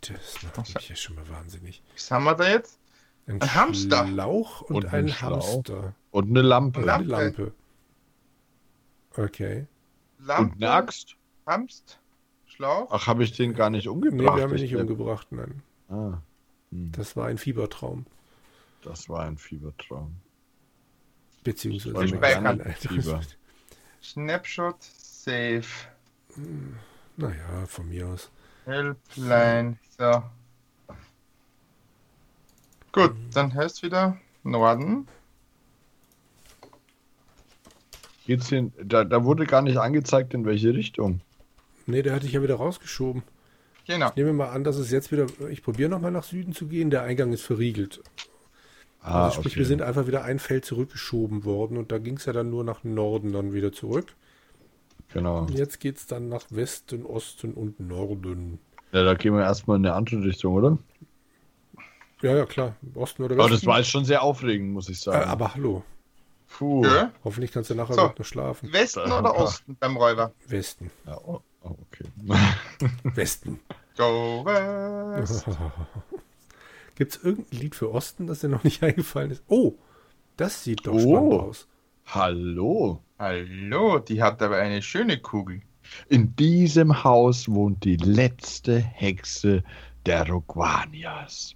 Das 0.00 0.42
macht 0.56 0.74
mich 0.74 0.88
ja 0.88 0.96
schon 0.96 1.14
mal 1.14 1.28
wahnsinnig. 1.28 1.80
Was 1.94 2.10
haben 2.10 2.24
wir 2.24 2.34
da 2.34 2.48
jetzt? 2.48 2.80
Ein, 3.28 3.40
Ein 3.40 3.54
Hamster. 3.54 4.08
Schlauch 4.08 4.62
und, 4.62 4.74
Und 4.76 4.86
ein 4.86 5.04
ein 5.04 5.08
Schlauch. 5.10 5.46
Hamster. 5.54 5.94
Und 6.10 6.28
eine 6.30 6.42
Lampe. 6.42 6.80
Und 6.80 6.88
eine 6.88 7.04
Lampe. 7.04 7.52
Okay. 9.16 9.66
Und 10.18 10.26
Lampe, 10.26 10.56
eine 10.56 10.70
Axt. 10.70 11.16
Hamst, 11.46 11.98
Schlauch. 12.46 12.88
Ach, 12.90 13.06
habe 13.06 13.22
ich 13.24 13.32
den 13.32 13.54
gar 13.54 13.70
nicht 13.70 13.84
Nee, 13.84 13.90
umgebracht? 13.90 14.36
wir 14.36 14.42
haben 14.42 14.50
ihn 14.50 14.56
Ich 14.56 14.62
nicht 14.62 14.70
glaub- 14.72 14.82
umgebracht, 14.82 15.28
nein. 15.30 15.62
Ah, 15.88 16.18
Das 16.70 17.16
war 17.16 17.26
ein 17.28 17.38
Fiebertraum. 17.38 18.06
das 18.82 19.08
war 19.08 19.24
ein 19.24 19.38
Fiebertraum. 19.38 20.16
Beziehungsweise 21.44 22.18
gar 22.18 22.34
ein- 22.34 22.74
Fieber. 22.74 23.20
Snapshot, 24.02 24.76
Save, 24.82 25.64
Naja, 27.16 27.66
von 27.66 27.88
mir 27.88 28.08
aus. 28.08 28.30
Helpline. 28.66 29.78
So. 29.98 30.22
Gut, 32.92 33.14
dann 33.32 33.54
heißt 33.54 33.82
wieder 33.82 34.16
Norden. 34.42 35.06
Geht's 38.26 38.48
hin? 38.48 38.72
Da, 38.82 39.04
da 39.04 39.24
wurde 39.24 39.46
gar 39.46 39.62
nicht 39.62 39.78
angezeigt, 39.78 40.34
in 40.34 40.44
welche 40.44 40.74
Richtung. 40.74 41.20
Nee, 41.86 42.02
der 42.02 42.14
hatte 42.14 42.26
ich 42.26 42.32
ja 42.32 42.42
wieder 42.42 42.56
rausgeschoben. 42.56 43.22
Genau. 43.86 44.08
Ich 44.08 44.16
nehme 44.16 44.32
mal 44.32 44.48
an, 44.48 44.64
dass 44.64 44.76
es 44.76 44.90
jetzt 44.90 45.12
wieder. 45.12 45.26
Ich 45.48 45.62
probiere 45.62 45.88
nochmal 45.88 46.10
nach 46.10 46.24
Süden 46.24 46.52
zu 46.52 46.66
gehen. 46.66 46.90
Der 46.90 47.02
Eingang 47.02 47.32
ist 47.32 47.42
verriegelt. 47.42 48.02
Ah, 49.00 49.26
also 49.26 49.40
sprich, 49.40 49.52
okay. 49.52 49.60
wir 49.60 49.66
sind 49.66 49.82
einfach 49.82 50.08
wieder 50.08 50.24
ein 50.24 50.40
Feld 50.40 50.64
zurückgeschoben 50.64 51.44
worden 51.44 51.76
und 51.76 51.92
da 51.92 51.98
ging 51.98 52.16
es 52.16 52.24
ja 52.24 52.32
dann 52.32 52.50
nur 52.50 52.64
nach 52.64 52.82
Norden 52.82 53.32
dann 53.32 53.52
wieder 53.52 53.70
zurück. 53.70 54.16
Genau. 55.12 55.42
Und 55.42 55.52
jetzt 55.52 55.78
geht 55.78 55.98
es 55.98 56.06
dann 56.08 56.28
nach 56.28 56.46
Westen, 56.50 57.06
Osten 57.06 57.54
und 57.54 57.78
Norden. 57.78 58.58
Ja, 58.90 59.04
da 59.04 59.14
gehen 59.14 59.34
wir 59.34 59.42
erstmal 59.44 59.76
in 59.76 59.86
eine 59.86 59.94
andere 59.94 60.24
Richtung, 60.24 60.54
oder? 60.54 60.78
Ja, 62.22 62.36
ja, 62.36 62.46
klar. 62.46 62.74
Osten 62.94 63.22
oder 63.22 63.36
Westen. 63.36 63.40
Aber 63.40 63.50
das 63.50 63.64
war 63.64 63.78
jetzt 63.78 63.90
schon 63.90 64.04
sehr 64.04 64.22
aufregend, 64.22 64.72
muss 64.72 64.88
ich 64.88 64.98
äh, 64.98 65.02
sagen. 65.02 65.30
aber 65.30 65.54
hallo. 65.54 65.84
Puh. 66.48 66.84
Ja. 66.84 67.12
Hoffentlich 67.24 67.52
kannst 67.52 67.70
du 67.70 67.74
nachher 67.74 67.94
So. 67.94 68.02
noch 68.18 68.24
schlafen. 68.24 68.72
Westen 68.72 69.00
oder 69.12 69.36
Osten 69.36 69.76
beim 69.78 69.96
Räuber? 69.96 70.32
Westen. 70.46 70.90
Ja, 71.06 71.18
oh, 71.18 71.40
oh, 71.62 71.76
okay. 71.90 72.04
Westen. 73.14 73.60
Go 73.96 74.44
West. 74.44 75.46
Gibt 76.94 77.14
es 77.16 77.22
irgendein 77.22 77.58
Lied 77.58 77.74
für 77.74 77.92
Osten, 77.92 78.26
das 78.26 78.40
dir 78.40 78.48
noch 78.48 78.64
nicht 78.64 78.82
eingefallen 78.82 79.30
ist? 79.32 79.42
Oh, 79.48 79.74
das 80.36 80.64
sieht 80.64 80.86
doch 80.86 80.94
Oh. 80.94 80.98
spannend 81.00 81.32
aus. 81.32 81.68
Hallo. 82.06 83.02
Hallo, 83.18 83.98
die 83.98 84.22
hat 84.22 84.40
aber 84.42 84.56
eine 84.56 84.80
schöne 84.82 85.18
Kugel. 85.18 85.62
In 86.08 86.34
diesem 86.36 87.04
Haus 87.04 87.48
wohnt 87.48 87.84
die 87.84 87.96
letzte 87.96 88.78
Hexe 88.78 89.62
der 90.04 90.28
Roguanias. 90.28 91.54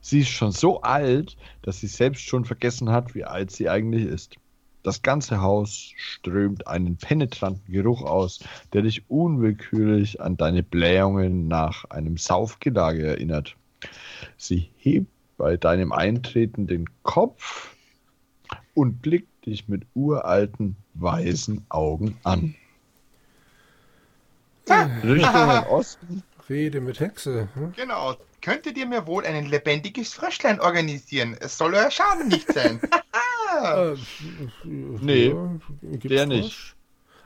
Sie 0.00 0.20
ist 0.20 0.28
schon 0.28 0.52
so 0.52 0.82
alt, 0.82 1.36
dass 1.62 1.80
sie 1.80 1.86
selbst 1.86 2.22
schon 2.22 2.44
vergessen 2.44 2.90
hat, 2.90 3.14
wie 3.14 3.24
alt 3.24 3.50
sie 3.50 3.68
eigentlich 3.68 4.06
ist. 4.06 4.36
Das 4.82 5.02
ganze 5.02 5.42
Haus 5.42 5.92
strömt 5.96 6.66
einen 6.66 6.96
penetranten 6.96 7.70
Geruch 7.72 8.02
aus, 8.02 8.40
der 8.72 8.82
dich 8.82 9.10
unwillkürlich 9.10 10.22
an 10.22 10.38
deine 10.38 10.62
Blähungen 10.62 11.48
nach 11.48 11.84
einem 11.90 12.16
Saufgelage 12.16 13.06
erinnert. 13.06 13.56
Sie 14.38 14.70
hebt 14.78 15.10
bei 15.36 15.58
deinem 15.58 15.92
Eintreten 15.92 16.66
den 16.66 16.86
Kopf 17.02 17.74
und 18.74 19.02
blickt 19.02 19.44
dich 19.44 19.68
mit 19.68 19.82
uralten, 19.94 20.76
weißen 20.94 21.66
Augen 21.68 22.16
an. 22.22 22.54
Richtung 25.02 25.66
Osten 25.68 26.22
Rede 26.48 26.80
mit 26.80 27.00
Hexe. 27.00 27.48
Hm? 27.54 27.72
Genau. 27.76 28.16
Könntet 28.40 28.76
ihr 28.78 28.86
mir 28.86 29.06
wohl 29.06 29.24
ein 29.26 29.46
lebendiges 29.46 30.14
Fröschlein 30.14 30.60
organisieren? 30.60 31.36
Es 31.40 31.58
soll 31.58 31.74
euer 31.74 31.90
Schaden 31.90 32.28
nicht 32.28 32.52
sein. 32.52 32.80
Äh, 33.52 33.96
Nee, 34.62 35.34
gibt's 35.82 36.06
der 36.08 36.18
Frosch? 36.26 36.28
nicht. 36.28 36.74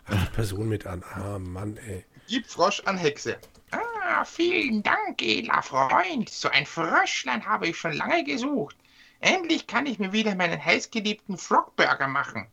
Ach, 0.07 0.25
die 0.27 0.31
Person 0.35 0.69
mit 0.71 0.87
an. 0.87 1.03
Ah, 1.13 1.39
Mann, 1.39 1.77
ey. 1.77 2.05
Gib 2.29 2.47
Frosch 2.47 2.81
an 2.87 2.97
Hexe. 2.97 3.37
Ah, 3.73 4.25
vielen 4.25 4.83
Dank, 4.83 5.21
edler 5.21 5.63
Freund. 5.63 6.31
So 6.31 6.49
ein 6.49 6.65
Fröschlein 6.65 7.45
habe 7.45 7.69
ich 7.69 7.77
schon 7.77 7.93
lange 7.93 8.25
gesucht. 8.25 8.75
Endlich 9.21 9.67
kann 9.67 9.85
ich 9.87 9.99
mir 9.99 10.13
wieder 10.15 10.35
meinen 10.35 10.63
heißgeliebten 10.65 11.37
Frogburger 11.37 12.09
machen. 12.09 12.47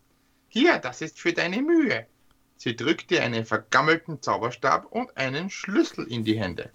Hier, 0.49 0.77
das 0.77 1.01
ist 1.01 1.17
für 1.19 1.31
deine 1.31 1.61
Mühe. 1.61 2.05
Sie 2.57 2.75
drückt 2.75 3.09
dir 3.09 3.23
einen 3.23 3.45
vergammelten 3.45 4.21
Zauberstab 4.21 4.85
und 4.91 5.15
einen 5.17 5.49
Schlüssel 5.49 6.05
in 6.11 6.23
die 6.25 6.37
Hände. 6.39 6.69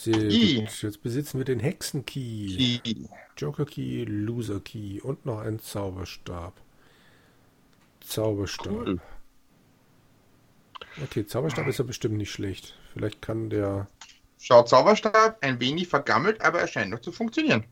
Sehr 0.00 0.30
I. 0.30 0.60
gut. 0.60 0.82
Jetzt 0.82 1.02
besitzen 1.02 1.36
wir 1.36 1.44
den 1.44 1.60
Hexenkey. 1.60 2.80
Joker 3.36 3.66
Key, 3.66 4.04
Loser 4.04 4.60
Key 4.60 4.98
und 5.02 5.26
noch 5.26 5.40
einen 5.40 5.60
Zauberstab. 5.60 6.54
Zauberstab. 8.00 8.72
Cool. 8.72 9.00
Okay, 11.04 11.26
Zauberstab 11.26 11.66
ist 11.66 11.78
ja 11.78 11.84
bestimmt 11.84 12.16
nicht 12.16 12.30
schlecht. 12.30 12.74
Vielleicht 12.94 13.20
kann 13.20 13.50
der. 13.50 13.88
Schaut 14.38 14.70
Zauberstab 14.70 15.36
ein 15.42 15.60
wenig 15.60 15.88
vergammelt, 15.88 16.40
aber 16.40 16.60
er 16.60 16.66
scheint 16.66 16.90
noch 16.90 17.00
zu 17.00 17.12
funktionieren. 17.12 17.64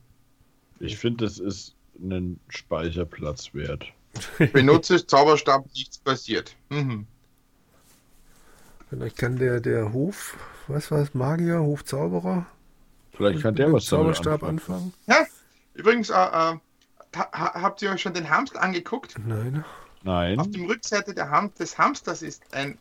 Ich 0.81 0.99
finde, 0.99 1.25
das 1.25 1.39
ist 1.39 1.77
einen 1.99 2.39
Speicherplatz 2.51 3.55
wert. 3.55 3.87
Benutze 4.53 5.07
Zauberstab, 5.07 5.65
nichts 5.73 5.97
passiert. 5.97 6.55
Mhm. 6.69 7.07
Vielleicht 8.91 9.17
kann 9.17 9.39
der, 9.39 9.61
der 9.61 9.95
Hof, 9.95 10.37
was 10.69 10.91
war 10.91 10.99
es, 10.99 11.15
Magier, 11.15 11.61
Hofzauberer? 11.61 12.47
Vielleicht 13.13 13.43
kann 13.43 13.55
der 13.55 13.73
was 13.73 13.87
Zauberstab 13.87 14.43
anfangen. 14.43 14.93
anfangen? 15.07 15.29
Übrigens, 15.75 16.11
äh, 16.11 16.15
äh, 16.15 16.17
ha 16.17 16.61
habt 17.33 17.83
ihr 17.83 17.91
euch 17.91 18.03
schon 18.03 18.15
den 18.15 18.29
Hamster 18.29 18.63
angeguckt? 18.63 19.17
Nein. 19.25 19.65
Nein. 20.03 20.39
Auf 20.39 20.51
dem 20.51 20.67
Rückseite 20.67 21.15
der 21.15 21.31
Ham 21.31 21.53
des 21.55 21.79
Hamsters 21.79 22.23
ist 22.23 22.43
ein 22.55 22.79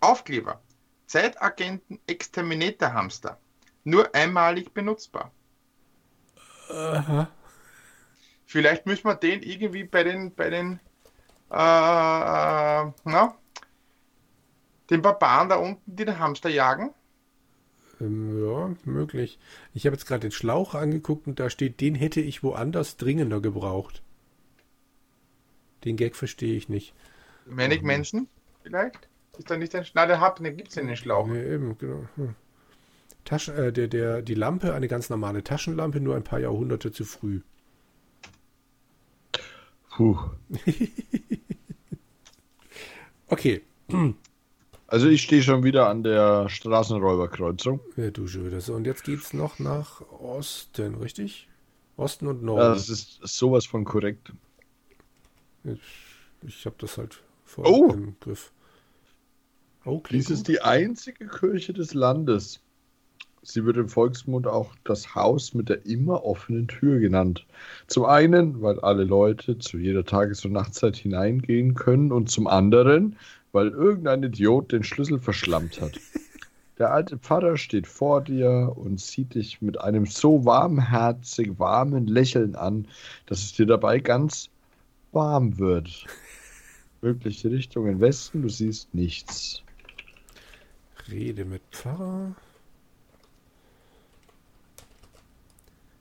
Aufkleber. 0.00 0.60
Zeitagenten 1.06 2.00
Exterminator 2.06 2.92
Hamster. 2.92 3.38
Nur 3.84 4.14
einmalig 4.14 4.72
benutzbar. 4.72 5.30
Aha. 6.70 7.28
Vielleicht 8.46 8.86
müssen 8.86 9.04
wir 9.04 9.14
den 9.14 9.42
irgendwie 9.42 9.84
bei 9.84 10.04
den, 10.04 10.34
bei 10.34 10.50
den, 10.50 10.80
äh, 11.50 11.54
äh, 11.54 12.92
na, 13.04 13.34
den 14.90 15.02
Barbaren 15.02 15.48
da 15.48 15.56
unten, 15.56 15.96
die 15.96 16.04
den 16.04 16.18
Hamster 16.18 16.50
jagen. 16.50 16.94
Ähm, 18.02 18.44
ja, 18.44 18.74
möglich. 18.84 19.38
Ich 19.72 19.86
habe 19.86 19.94
jetzt 19.94 20.06
gerade 20.06 20.20
den 20.20 20.32
Schlauch 20.32 20.74
angeguckt 20.74 21.26
und 21.26 21.40
da 21.40 21.48
steht, 21.48 21.80
den 21.80 21.94
hätte 21.94 22.20
ich 22.20 22.42
woanders 22.42 22.96
dringender 22.96 23.40
gebraucht. 23.40 24.02
Den 25.84 25.96
Gag 25.96 26.16
verstehe 26.16 26.56
ich 26.56 26.68
nicht. 26.68 26.94
Manic 27.46 27.82
Manson, 27.82 28.28
vielleicht? 28.62 29.08
Ist 29.38 29.50
da 29.50 29.56
nicht 29.56 29.74
ein 29.74 29.86
Nein, 29.94 30.08
der 30.08 30.20
hat, 30.20 30.38
den 30.40 30.56
gibt's 30.56 30.76
in 30.76 30.86
den 30.86 30.96
Schlauch. 30.96 31.26
Nee, 31.26 31.54
eben, 31.54 31.78
genau. 31.78 32.06
Hm. 32.16 32.34
Taschen, 33.24 33.54
äh, 33.54 33.72
der, 33.72 33.88
der, 33.88 34.22
die 34.22 34.34
Lampe, 34.34 34.74
eine 34.74 34.88
ganz 34.88 35.08
normale 35.08 35.44
Taschenlampe, 35.44 36.00
nur 36.00 36.16
ein 36.16 36.24
paar 36.24 36.40
Jahrhunderte 36.40 36.92
zu 36.92 37.04
früh. 37.04 37.40
Puh. 39.90 40.18
Okay, 43.32 43.62
Also 44.92 45.08
ich 45.08 45.22
stehe 45.22 45.42
schon 45.42 45.64
wieder 45.64 45.88
an 45.88 46.02
der 46.02 46.50
Straßenräuberkreuzung. 46.50 47.80
ja, 47.96 48.10
du 48.10 48.26
schon 48.26 48.44
wieder. 48.46 48.60
So, 48.60 48.74
und 48.74 48.84
jetzt 48.86 49.04
geht's 49.04 49.32
noch 49.32 49.58
nach 49.58 50.02
Osten, 50.20 50.96
richtig? 50.96 51.48
Osten 51.96 52.26
und 52.26 52.40
Ja, 52.40 52.44
Norden. 52.46 52.74
das 52.74 52.90
ist 52.90 53.20
sowas 53.22 53.64
von 53.64 53.84
korrekt. 53.84 54.32
ich 55.64 55.80
ich 56.46 56.66
habe 56.66 56.76
das 56.78 56.98
halt 56.98 57.22
vor 57.46 57.64
Oh! 57.66 57.90
im 57.94 58.16
Griff. 58.20 58.52
Oh, 59.86 60.02
Dies 60.10 60.28
ist 60.28 60.46
die 60.48 60.60
einzige 60.60 61.26
Kirche 61.26 61.72
des 61.72 61.94
Landes. 61.94 62.60
Sie 63.42 63.64
wird 63.64 63.78
im 63.78 63.88
Volksmund 63.88 64.46
auch 64.46 64.74
das 64.84 65.14
Haus 65.14 65.54
mit 65.54 65.70
der 65.70 65.86
immer 65.86 66.22
offenen 66.24 66.68
Tür 66.68 66.98
genannt. 67.00 67.46
Zum 67.86 68.04
einen, 68.04 68.60
weil 68.60 68.78
alle 68.80 69.04
Leute 69.04 69.58
zu 69.58 69.78
jeder 69.78 70.04
Tages- 70.04 70.44
und 70.44 70.52
Nachtzeit 70.52 70.96
hineingehen 70.96 71.74
können 71.74 72.12
und 72.12 72.30
zum 72.30 72.46
anderen, 72.46 73.16
weil 73.52 73.68
irgendein 73.68 74.22
Idiot 74.22 74.72
den 74.72 74.82
Schlüssel 74.82 75.18
verschlammt 75.18 75.80
hat. 75.80 76.00
Der 76.78 76.90
alte 76.90 77.18
Pfarrer 77.18 77.58
steht 77.58 77.86
vor 77.86 78.22
dir 78.22 78.72
und 78.74 78.98
sieht 78.98 79.34
dich 79.34 79.60
mit 79.60 79.80
einem 79.80 80.06
so 80.06 80.44
warmherzig 80.44 81.58
warmen 81.58 82.06
Lächeln 82.06 82.56
an, 82.56 82.88
dass 83.26 83.44
es 83.44 83.52
dir 83.52 83.66
dabei 83.66 84.00
ganz 84.00 84.48
warm 85.12 85.58
wird. 85.58 86.06
Wirklich 87.02 87.44
Richtung 87.44 87.86
in 87.86 88.00
Westen, 88.00 88.42
du 88.42 88.48
siehst 88.48 88.94
nichts. 88.94 89.62
Rede 91.10 91.44
mit 91.44 91.62
Pfarrer. 91.70 92.34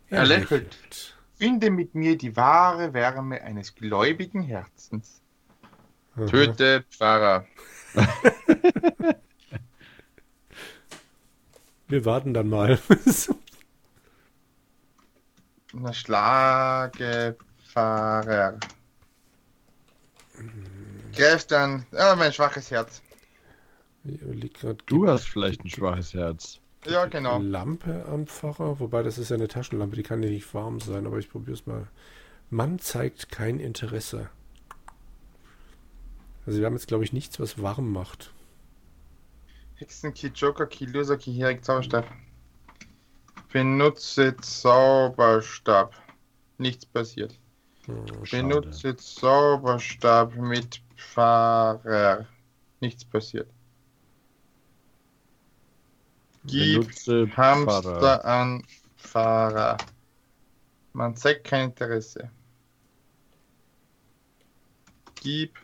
Er 0.10 0.26
lächelt. 0.26 1.16
Finde 1.36 1.72
mit 1.72 1.96
mir 1.96 2.18
die 2.18 2.36
wahre 2.36 2.94
Wärme 2.94 3.42
eines 3.42 3.76
gläubigen 3.76 4.44
Herzens. 4.44 5.21
Aha. 6.22 6.30
Töte 6.30 6.86
Pfarrer. 6.92 7.46
Wir 11.88 12.06
warten 12.06 12.34
dann 12.36 12.48
mal. 12.48 12.80
Na, 15.74 15.92
schlage 15.94 17.36
Pfarrer. 17.66 18.60
Greifst 21.16 21.52
an. 21.54 21.88
Ah, 21.92 22.16
mein 22.16 22.32
schwaches 22.32 22.70
Herz. 22.70 23.02
Du 24.86 25.08
hast 25.08 25.28
vielleicht 25.28 25.66
ein 25.66 25.70
schwaches 25.70 26.14
Herz. 26.14 26.60
Ja, 26.86 27.08
genau. 27.08 27.40
Lampe 27.40 28.06
am 28.06 28.28
Pfarrer, 28.28 28.80
wobei 28.80 29.02
das 29.02 29.18
ist 29.18 29.30
ja 29.30 29.38
eine 29.38 29.48
Taschenlampe, 29.48 29.96
die 29.96 30.04
kann 30.04 30.22
ja 30.22 30.30
nicht 30.30 30.54
warm 30.54 30.80
sein, 30.80 31.08
aber 31.08 31.18
ich 31.18 31.30
probiere 31.30 31.54
es 31.54 31.66
mal. 31.66 31.88
Mann 32.52 32.78
zeigt 32.78 33.32
kein 33.32 33.60
Interesse. 33.60 34.30
Also 36.52 36.60
wir 36.60 36.66
haben 36.66 36.74
jetzt, 36.74 36.90
glaube 36.90 37.06
ich, 37.06 37.14
nichts, 37.14 37.40
was 37.40 37.62
warm 37.62 37.94
macht. 37.94 38.34
Hexenkey, 39.76 40.28
Joker 40.36 40.68
Key, 40.68 40.84
Loser 40.84 41.16
Key, 41.16 41.32
Herik, 41.34 41.64
Zauberstab. 41.64 42.06
Benutze 43.54 44.36
Zauberstab. 44.36 45.96
Nichts 46.58 46.86
passiert. 46.86 47.40
Schade. 47.86 48.50
Benutze 48.50 48.98
Zauberstab 48.98 50.36
mit 50.36 50.82
Pfarrer. 50.98 52.28
Nichts 52.82 53.06
passiert. 53.06 53.50
Gib 56.44 56.82
Benutze 56.82 57.38
Hamster 57.38 57.82
Pfarrer. 57.82 58.26
an 58.26 58.64
Fahrer. 58.98 59.78
Man 60.92 61.16
zeigt 61.16 61.46
kein 61.46 61.70
Interesse. 61.70 62.30
Gib 65.16 65.58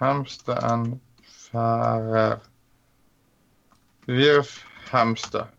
Hamster 0.00 0.62
an 0.62 1.00
Fahrer. 1.22 2.40
Wirf 4.06 4.64
Hamster. 4.92 5.52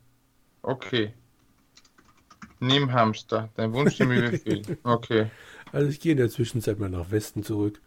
Okay. 0.62 1.13
Nimm 2.60 2.91
Hamster. 2.91 3.50
Dein 3.56 3.74
Wunsch 3.74 3.98
dem 3.98 4.10
Befehl. 4.10 4.78
Okay. 4.84 5.30
Also 5.71 5.89
ich 5.89 6.00
gehe 6.00 6.13
in 6.13 6.17
der 6.17 6.30
Zwischenzeit 6.30 6.80
mal 6.80 6.89
nach 6.89 7.12
Westen 7.12 7.43
zurück. 7.43 7.82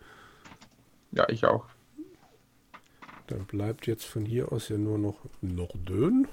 Ja, 1.13 1.29
ich 1.29 1.45
auch. 1.47 1.67
Dann 3.29 3.45
bleibt 3.47 3.87
jetzt 3.87 4.05
von 4.05 4.25
hier 4.25 4.53
aus 4.53 4.69
ja 4.69 4.79
nur 4.79 4.99
noch 4.99 5.19
Norden. 5.41 6.29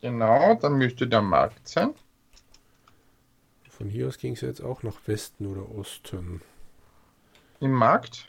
Genau, 0.00 0.54
dann 0.56 0.74
müsste 0.74 1.06
der 1.06 1.22
Markt 1.22 1.68
sein. 1.68 1.94
Von 3.70 3.88
hier 3.88 4.08
aus 4.08 4.18
ging 4.18 4.34
es 4.34 4.40
jetzt 4.42 4.60
auch 4.60 4.82
nach 4.82 4.96
Westen 5.06 5.46
oder 5.46 5.70
Osten. 5.70 6.42
Im 7.60 7.72
Markt? 7.72 8.28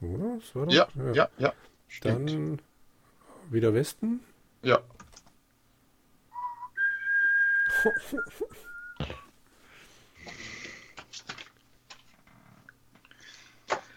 Oder? 0.00 0.36
Das 0.38 0.54
war 0.54 0.66
doch, 0.66 0.72
Ja, 0.72 0.88
ja, 1.12 1.28
ja. 1.38 1.52
Stimmt. 1.88 2.30
Dann 2.30 2.62
wieder 3.50 3.72
Westen. 3.74 4.20
Ja. 4.62 4.80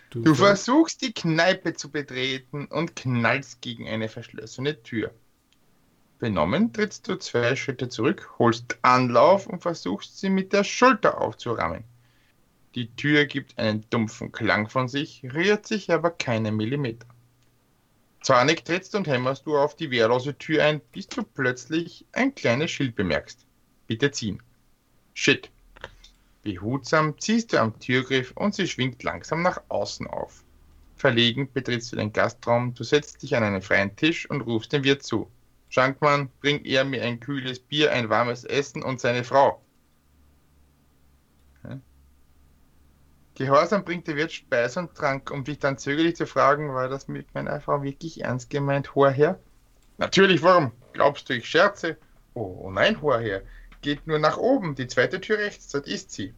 Du 0.09 0.23
sagst- 0.23 0.39
versuchst 0.39 1.01
die 1.01 1.13
Kneipe 1.13 1.73
zu 1.73 1.91
betreten 1.91 2.65
und 2.65 2.95
knallst 2.95 3.61
gegen 3.61 3.87
eine 3.87 4.09
verschlossene 4.09 4.81
Tür. 4.81 5.11
Benommen 6.17 6.73
trittst 6.73 7.07
du 7.07 7.15
zwei 7.17 7.55
Schritte 7.55 7.87
zurück, 7.89 8.29
holst 8.39 8.77
Anlauf 8.81 9.47
und 9.47 9.61
versuchst 9.61 10.19
sie 10.19 10.29
mit 10.29 10.51
der 10.51 10.63
Schulter 10.63 11.21
aufzurammen. 11.21 11.83
Die 12.75 12.95
Tür 12.95 13.25
gibt 13.25 13.57
einen 13.57 13.83
dumpfen 13.89 14.31
Klang 14.31 14.69
von 14.69 14.87
sich, 14.87 15.23
rührt 15.23 15.65
sich 15.65 15.91
aber 15.91 16.11
keinen 16.11 16.55
Millimeter. 16.55 17.07
Zornig 18.21 18.63
trittst 18.63 18.95
und 18.95 19.07
hämmerst 19.07 19.45
du 19.45 19.57
auf 19.57 19.75
die 19.75 19.89
wehrlose 19.89 20.37
Tür 20.37 20.63
ein, 20.63 20.81
bis 20.91 21.07
du 21.07 21.23
plötzlich 21.23 22.05
ein 22.11 22.35
kleines 22.35 22.69
Schild 22.69 22.95
bemerkst. 22.95 23.45
Bitte 23.87 24.11
ziehen. 24.11 24.43
Shit. 25.13 25.49
Behutsam 26.43 27.17
ziehst 27.19 27.53
du 27.53 27.59
am 27.59 27.79
Türgriff 27.79 28.31
und 28.35 28.53
sie 28.53 28.67
schwingt 28.67 29.01
langsam 29.03 29.41
nach 29.41 29.61
außen 29.69 30.07
auf. 30.07 30.43
Verlegen 30.95 31.51
betrittst 31.51 31.91
du 31.91 31.95
den 31.95 32.13
Gastraum, 32.13 32.73
du 32.75 32.83
setzt 32.83 33.23
dich 33.23 33.35
an 33.35 33.43
einen 33.43 33.61
freien 33.61 33.95
Tisch 33.95 34.29
und 34.29 34.41
rufst 34.41 34.73
dem 34.73 34.83
Wirt 34.83 35.01
zu. 35.01 35.31
Schankmann, 35.69 36.29
bring 36.41 36.63
er 36.65 36.83
mir 36.83 37.03
ein 37.03 37.19
kühles 37.19 37.59
Bier, 37.59 37.91
ein 37.93 38.09
warmes 38.09 38.43
Essen 38.43 38.83
und 38.83 38.99
seine 38.99 39.23
Frau. 39.23 39.61
Gehorsam 43.39 43.85
bringt 43.85 44.05
der 44.05 44.17
Wirt 44.17 44.33
Speis 44.33 44.75
und 44.75 44.93
Trank, 44.95 45.31
um 45.31 45.45
dich 45.45 45.59
dann 45.59 45.77
zögerlich 45.77 46.17
zu 46.17 46.27
fragen, 46.27 46.73
war 46.73 46.89
das 46.89 47.07
mit 47.07 47.33
meiner 47.33 47.61
Frau 47.61 47.81
wirklich 47.81 48.21
ernst 48.21 48.49
gemeint, 48.49 48.95
hoher 48.95 49.11
Herr? 49.11 49.39
Natürlich, 49.97 50.43
warum? 50.43 50.73
Glaubst 50.91 51.29
du, 51.29 51.35
ich 51.35 51.45
scherze? 51.45 51.95
Oh 52.33 52.69
nein, 52.69 53.01
hoher 53.01 53.21
Herr, 53.21 53.41
geht 53.79 54.05
nur 54.07 54.19
nach 54.19 54.35
oben, 54.35 54.75
die 54.75 54.87
zweite 54.87 55.21
Tür 55.21 55.37
rechts, 55.37 55.69
dort 55.69 55.87
ist 55.87 56.11
sie. 56.11 56.33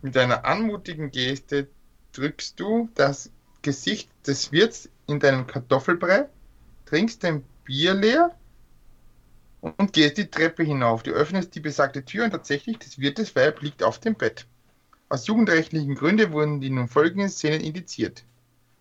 Mit 0.00 0.16
einer 0.16 0.46
anmutigen 0.46 1.10
Geste 1.10 1.68
drückst 2.12 2.58
du 2.58 2.88
das 2.94 3.30
Gesicht 3.60 4.08
des 4.26 4.52
Wirts 4.52 4.88
in 5.06 5.20
deinen 5.20 5.46
Kartoffelbrei, 5.46 6.26
trinkst 6.86 7.22
dein 7.22 7.44
Bier 7.64 7.92
leer 7.92 8.34
und 9.60 9.92
gehst 9.92 10.16
die 10.16 10.30
Treppe 10.30 10.62
hinauf. 10.62 11.02
Du 11.02 11.10
öffnest 11.10 11.54
die 11.54 11.60
besagte 11.60 12.02
Tür 12.02 12.24
und 12.24 12.30
tatsächlich, 12.30 12.78
das 12.78 12.98
Wirtes 12.98 13.36
Weib 13.36 13.60
liegt 13.60 13.82
auf 13.82 13.98
dem 13.98 14.14
Bett. 14.14 14.46
Aus 15.08 15.26
jugendrechtlichen 15.28 15.94
Gründen 15.94 16.32
wurden 16.32 16.60
die 16.60 16.70
nun 16.70 16.88
folgenden 16.88 17.28
Szenen 17.28 17.60
indiziert. 17.60 18.24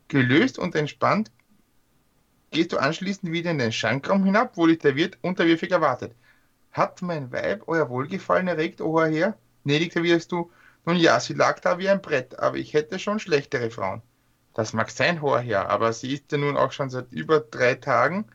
Gelöst 0.07 0.57
und 0.57 0.75
entspannt 0.75 1.31
gehst 2.51 2.71
du 2.71 2.77
anschließend 2.77 3.31
wieder 3.31 3.51
in 3.51 3.59
den 3.59 3.71
Schankraum 3.71 4.23
hinab, 4.23 4.57
wo 4.57 4.65
dich 4.65 4.79
der 4.79 4.95
Wirt 4.95 5.17
unterwürfig 5.21 5.71
erwartet. 5.71 6.15
Hat 6.71 7.01
mein 7.01 7.31
Weib 7.31 7.67
euer 7.67 7.89
Wohlgefallen 7.89 8.47
erregt, 8.47 8.81
o 8.81 8.99
Herr 8.99 9.11
Herr? 9.11 9.37
Gnädig 9.63 9.95
erwiderst 9.95 10.31
du, 10.31 10.51
nun 10.85 10.97
ja, 10.97 11.19
sie 11.19 11.33
lag 11.33 11.59
da 11.59 11.77
wie 11.79 11.89
ein 11.89 12.01
Brett, 12.01 12.39
aber 12.39 12.57
ich 12.57 12.73
hätte 12.73 12.99
schon 12.99 13.19
schlechtere 13.19 13.69
Frauen. 13.69 14.01
Das 14.53 14.73
mag 14.73 14.89
sein, 14.89 15.21
hoher 15.21 15.41
Herr, 15.41 15.69
aber 15.69 15.93
sie 15.93 16.13
ist 16.13 16.31
ja 16.31 16.37
nun 16.37 16.57
auch 16.57 16.71
schon 16.71 16.89
seit 16.89 17.11
über 17.11 17.39
drei 17.39 17.75
Tagen 17.75 18.25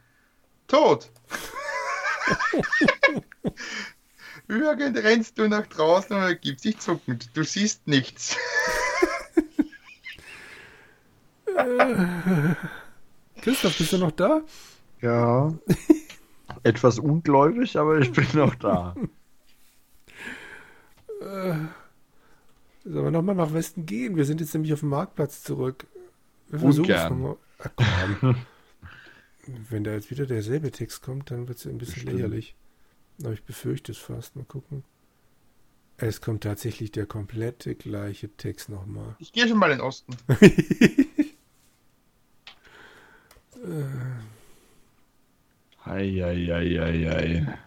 tot. 0.68 1.10
Irgend 4.50 4.96
rennst 4.98 5.38
du 5.38 5.48
nach 5.48 5.66
draußen 5.68 6.16
und 6.16 6.22
ergibt 6.22 6.58
sich 6.60 6.76
zuckend. 6.78 7.30
Du 7.34 7.44
siehst 7.44 7.86
nichts. 7.86 8.36
Christoph, 13.42 13.78
bist 13.78 13.92
du 13.92 13.98
noch 13.98 14.10
da? 14.10 14.42
Ja. 15.00 15.54
Etwas 16.64 16.98
ungläubig, 16.98 17.76
aber 17.78 18.00
ich 18.00 18.10
bin 18.10 18.26
noch 18.34 18.56
da. 18.56 18.96
Sollen 21.20 21.68
wir 22.84 23.10
nochmal 23.12 23.36
nach 23.36 23.52
Westen 23.52 23.86
gehen? 23.86 24.16
Wir 24.16 24.24
sind 24.24 24.40
jetzt 24.40 24.52
nämlich 24.52 24.72
auf 24.72 24.80
dem 24.80 24.88
Marktplatz 24.88 25.44
zurück. 25.44 25.86
Wir 26.48 26.60
Ungern. 26.60 26.74
versuchen's 26.74 27.10
nochmal. 27.10 27.36
Wenn 29.68 29.84
da 29.84 29.92
jetzt 29.92 30.10
wieder 30.10 30.26
derselbe 30.26 30.72
Text 30.72 31.02
kommt, 31.02 31.30
dann 31.30 31.46
wird 31.46 31.58
es 31.58 31.66
ein 31.66 31.78
bisschen 31.78 31.94
Bestimmt. 31.94 32.16
lächerlich. 32.16 32.56
Aber 33.22 33.32
ich 33.32 33.42
befürchte 33.42 33.92
es 33.92 33.98
fast. 33.98 34.36
Mal 34.36 34.44
gucken. 34.44 34.84
Es 35.96 36.20
kommt 36.20 36.44
tatsächlich 36.44 36.92
der 36.92 37.06
komplette 37.06 37.74
gleiche 37.74 38.28
Text 38.36 38.68
nochmal. 38.70 39.16
Ich 39.18 39.32
gehe 39.32 39.46
schon 39.46 39.58
mal 39.58 39.70
in 39.70 39.78
den 39.78 39.86
Osten. 39.86 40.16
Eieieiei. 45.84 47.58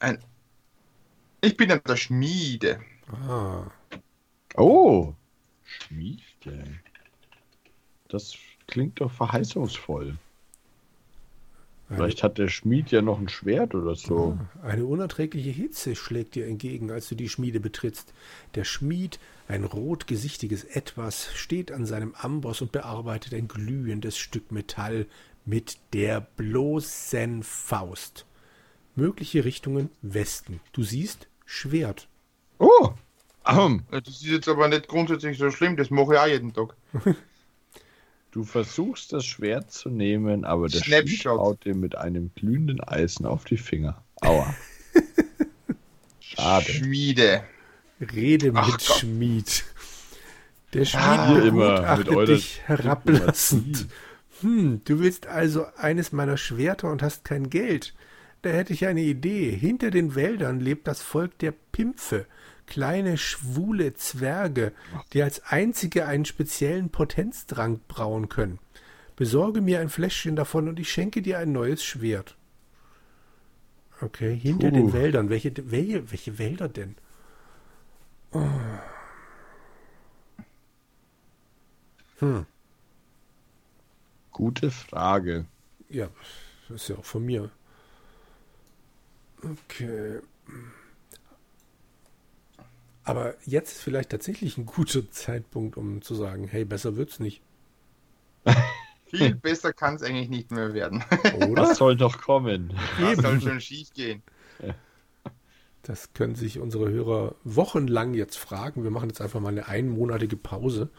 Ein 0.00 0.18
ich 1.42 1.56
bin 1.56 1.72
an 1.72 1.80
der 1.86 1.96
Schmiede. 1.96 2.80
Ah, 3.26 3.70
Oh, 4.56 5.14
Schmiede. 5.64 6.80
Das 8.08 8.34
klingt 8.66 9.00
doch 9.00 9.10
verheißungsvoll. 9.10 10.18
Vielleicht 11.92 12.22
hat 12.22 12.38
der 12.38 12.48
Schmied 12.48 12.92
ja 12.92 13.02
noch 13.02 13.18
ein 13.18 13.28
Schwert 13.28 13.74
oder 13.74 13.96
so. 13.96 14.38
Eine 14.62 14.84
unerträgliche 14.84 15.50
Hitze 15.50 15.96
schlägt 15.96 16.36
dir 16.36 16.46
entgegen, 16.46 16.90
als 16.92 17.08
du 17.08 17.16
die 17.16 17.28
Schmiede 17.28 17.58
betrittst. 17.58 18.14
Der 18.54 18.62
Schmied, 18.64 19.18
ein 19.48 19.64
rotgesichtiges 19.64 20.62
Etwas, 20.62 21.30
steht 21.34 21.72
an 21.72 21.86
seinem 21.86 22.14
Amboss 22.14 22.60
und 22.60 22.70
bearbeitet 22.70 23.34
ein 23.34 23.48
glühendes 23.48 24.18
Stück 24.18 24.52
Metall 24.52 25.06
mit 25.44 25.78
der 25.92 26.20
bloßen 26.20 27.42
Faust. 27.42 28.24
Mögliche 28.94 29.44
Richtungen 29.44 29.90
Westen. 30.00 30.60
Du 30.72 30.84
siehst 30.84 31.28
Schwert. 31.44 32.08
Oh! 32.58 32.90
Ähm, 33.46 33.82
Das 33.90 34.06
ist 34.06 34.22
jetzt 34.26 34.48
aber 34.48 34.68
nicht 34.68 34.86
grundsätzlich 34.86 35.38
so 35.38 35.50
schlimm, 35.50 35.76
das 35.76 35.90
mache 35.90 36.14
ich 36.14 36.20
auch 36.20 36.26
jeden 36.26 36.52
Tag. 36.52 36.76
du 38.30 38.44
versuchst 38.44 39.12
das 39.12 39.24
Schwert 39.26 39.70
zu 39.72 39.88
nehmen, 39.90 40.44
aber 40.44 40.68
der. 40.68 40.82
Schmied 40.82 41.24
haut 41.26 41.64
dir 41.64 41.74
mit 41.74 41.96
einem 41.96 42.30
glühenden 42.34 42.80
Eisen 42.80 43.26
auf 43.26 43.44
die 43.44 43.56
Finger. 43.56 44.02
Aua. 44.20 44.54
Schade. 46.20 46.64
Schmiede. 46.64 47.44
Rede 48.00 48.52
Ach 48.54 48.66
mit 48.66 48.86
Gott. 48.86 48.98
Schmied. 48.98 49.64
Der 50.72 50.84
Schmied 50.84 51.02
Ah, 51.02 51.34
Ihr 51.34 51.44
immer 51.44 51.96
begutachtet 51.96 52.28
dich 52.28 52.60
herablassend. 52.64 53.86
Hm, 54.40 54.80
du 54.84 55.00
willst 55.00 55.26
also 55.26 55.66
eines 55.76 56.12
meiner 56.12 56.36
Schwerter 56.36 56.90
und 56.90 57.02
hast 57.02 57.24
kein 57.24 57.50
Geld. 57.50 57.94
Da 58.42 58.50
hätte 58.50 58.72
ich 58.72 58.86
eine 58.86 59.02
Idee. 59.02 59.50
Hinter 59.50 59.90
den 59.90 60.14
Wäldern 60.14 60.60
lebt 60.60 60.86
das 60.86 61.02
Volk 61.02 61.38
der 61.40 61.52
Pimpfe, 61.72 62.26
kleine 62.70 63.18
schwule 63.18 63.92
Zwerge, 63.92 64.72
die 65.12 65.22
als 65.22 65.42
einzige 65.44 66.06
einen 66.06 66.24
speziellen 66.24 66.88
Potenzdrang 66.88 67.80
brauen 67.86 68.30
können. 68.30 68.58
Besorge 69.16 69.60
mir 69.60 69.80
ein 69.80 69.90
Fläschchen 69.90 70.36
davon 70.36 70.68
und 70.68 70.80
ich 70.80 70.90
schenke 70.90 71.20
dir 71.20 71.38
ein 71.38 71.52
neues 71.52 71.84
Schwert. 71.84 72.38
Okay, 74.00 74.34
hinter 74.34 74.68
Puh. 74.70 74.74
den 74.74 74.92
Wäldern. 74.94 75.28
Welche, 75.28 75.52
welche, 75.70 76.10
welche 76.10 76.38
Wälder 76.38 76.70
denn? 76.70 76.96
Hm, 82.18 82.46
Gute 84.32 84.70
Frage. 84.70 85.46
ja, 85.90 86.08
das 86.68 86.82
ist 86.82 86.88
ja 86.88 86.96
auch 86.96 87.04
von 87.04 87.24
mir. 87.26 87.50
Okay. 89.42 90.20
Aber 93.04 93.34
jetzt 93.44 93.72
ist 93.72 93.82
vielleicht 93.82 94.10
tatsächlich 94.10 94.58
ein 94.58 94.66
guter 94.66 95.10
Zeitpunkt, 95.10 95.76
um 95.76 96.02
zu 96.02 96.14
sagen, 96.14 96.46
hey, 96.46 96.64
besser 96.64 96.96
wird's 96.96 97.18
nicht. 97.18 97.42
Viel 99.06 99.34
besser 99.34 99.72
kann 99.72 99.96
es 99.96 100.02
eigentlich 100.02 100.28
nicht 100.28 100.52
mehr 100.52 100.72
werden. 100.72 101.02
Oder? 101.48 101.62
Was 101.62 101.78
soll 101.78 101.96
doch 101.96 102.20
kommen? 102.20 102.72
Was 103.00 103.18
soll 103.18 103.40
schon 103.40 103.60
schief 103.60 103.92
gehen? 103.92 104.22
Das 105.82 106.12
können 106.12 106.34
sich 106.34 106.58
unsere 106.58 106.90
Hörer 106.90 107.36
wochenlang 107.42 108.12
jetzt 108.12 108.36
fragen. 108.36 108.84
Wir 108.84 108.90
machen 108.90 109.08
jetzt 109.08 109.22
einfach 109.22 109.40
mal 109.40 109.48
eine 109.48 109.66
einmonatige 109.66 110.36
Pause. 110.36 110.90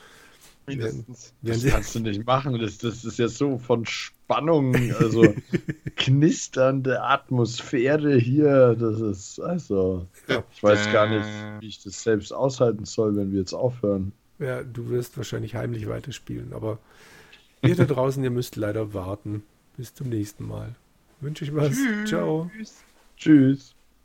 Mindestens. 0.68 1.34
Das 1.42 1.66
kannst 1.66 1.96
du 1.96 2.00
nicht 2.00 2.26
machen. 2.26 2.60
Das, 2.60 2.78
das 2.78 3.04
ist 3.04 3.18
ja 3.18 3.28
so 3.28 3.58
von 3.58 3.86
Spannung, 3.86 4.76
also 5.00 5.34
knisternde 5.96 7.02
Atmosphäre 7.02 8.18
hier. 8.18 8.76
Das 8.80 9.00
ist, 9.02 9.40
also, 9.40 10.06
ich 10.54 10.64
weiß 10.64 10.92
gar 10.92 11.08
nicht, 11.10 11.28
wie 11.62 11.68
ich 11.68 11.84
das 11.84 12.04
selbst 12.04 12.32
aushalten 12.32 12.86
soll, 12.86 13.16
wenn 13.16 13.32
wir 13.32 13.40
jetzt 13.40 13.54
aufhören. 13.54 14.12
ja, 14.40 14.64
du 14.64 14.90
wirst 14.90 15.18
wahrscheinlich 15.18 15.56
heimlich 15.56 15.88
weiterspielen, 15.88 16.54
aber 16.54 16.80
ihr 17.64 17.76
da 17.76 17.86
draußen, 17.86 18.24
ihr 18.24 18.32
müsst 18.32 18.56
leider 18.56 18.94
warten. 18.94 19.44
Bis 19.78 19.94
zum 19.94 20.10
nächsten 20.10 20.48
Mal. 20.48 20.76
Wünsche 21.22 21.46
ich 21.46 21.56
was. 21.56 21.72
Tschüss. 21.72 22.10
Ciao. 22.10 22.52
Tschüss. 23.18 23.76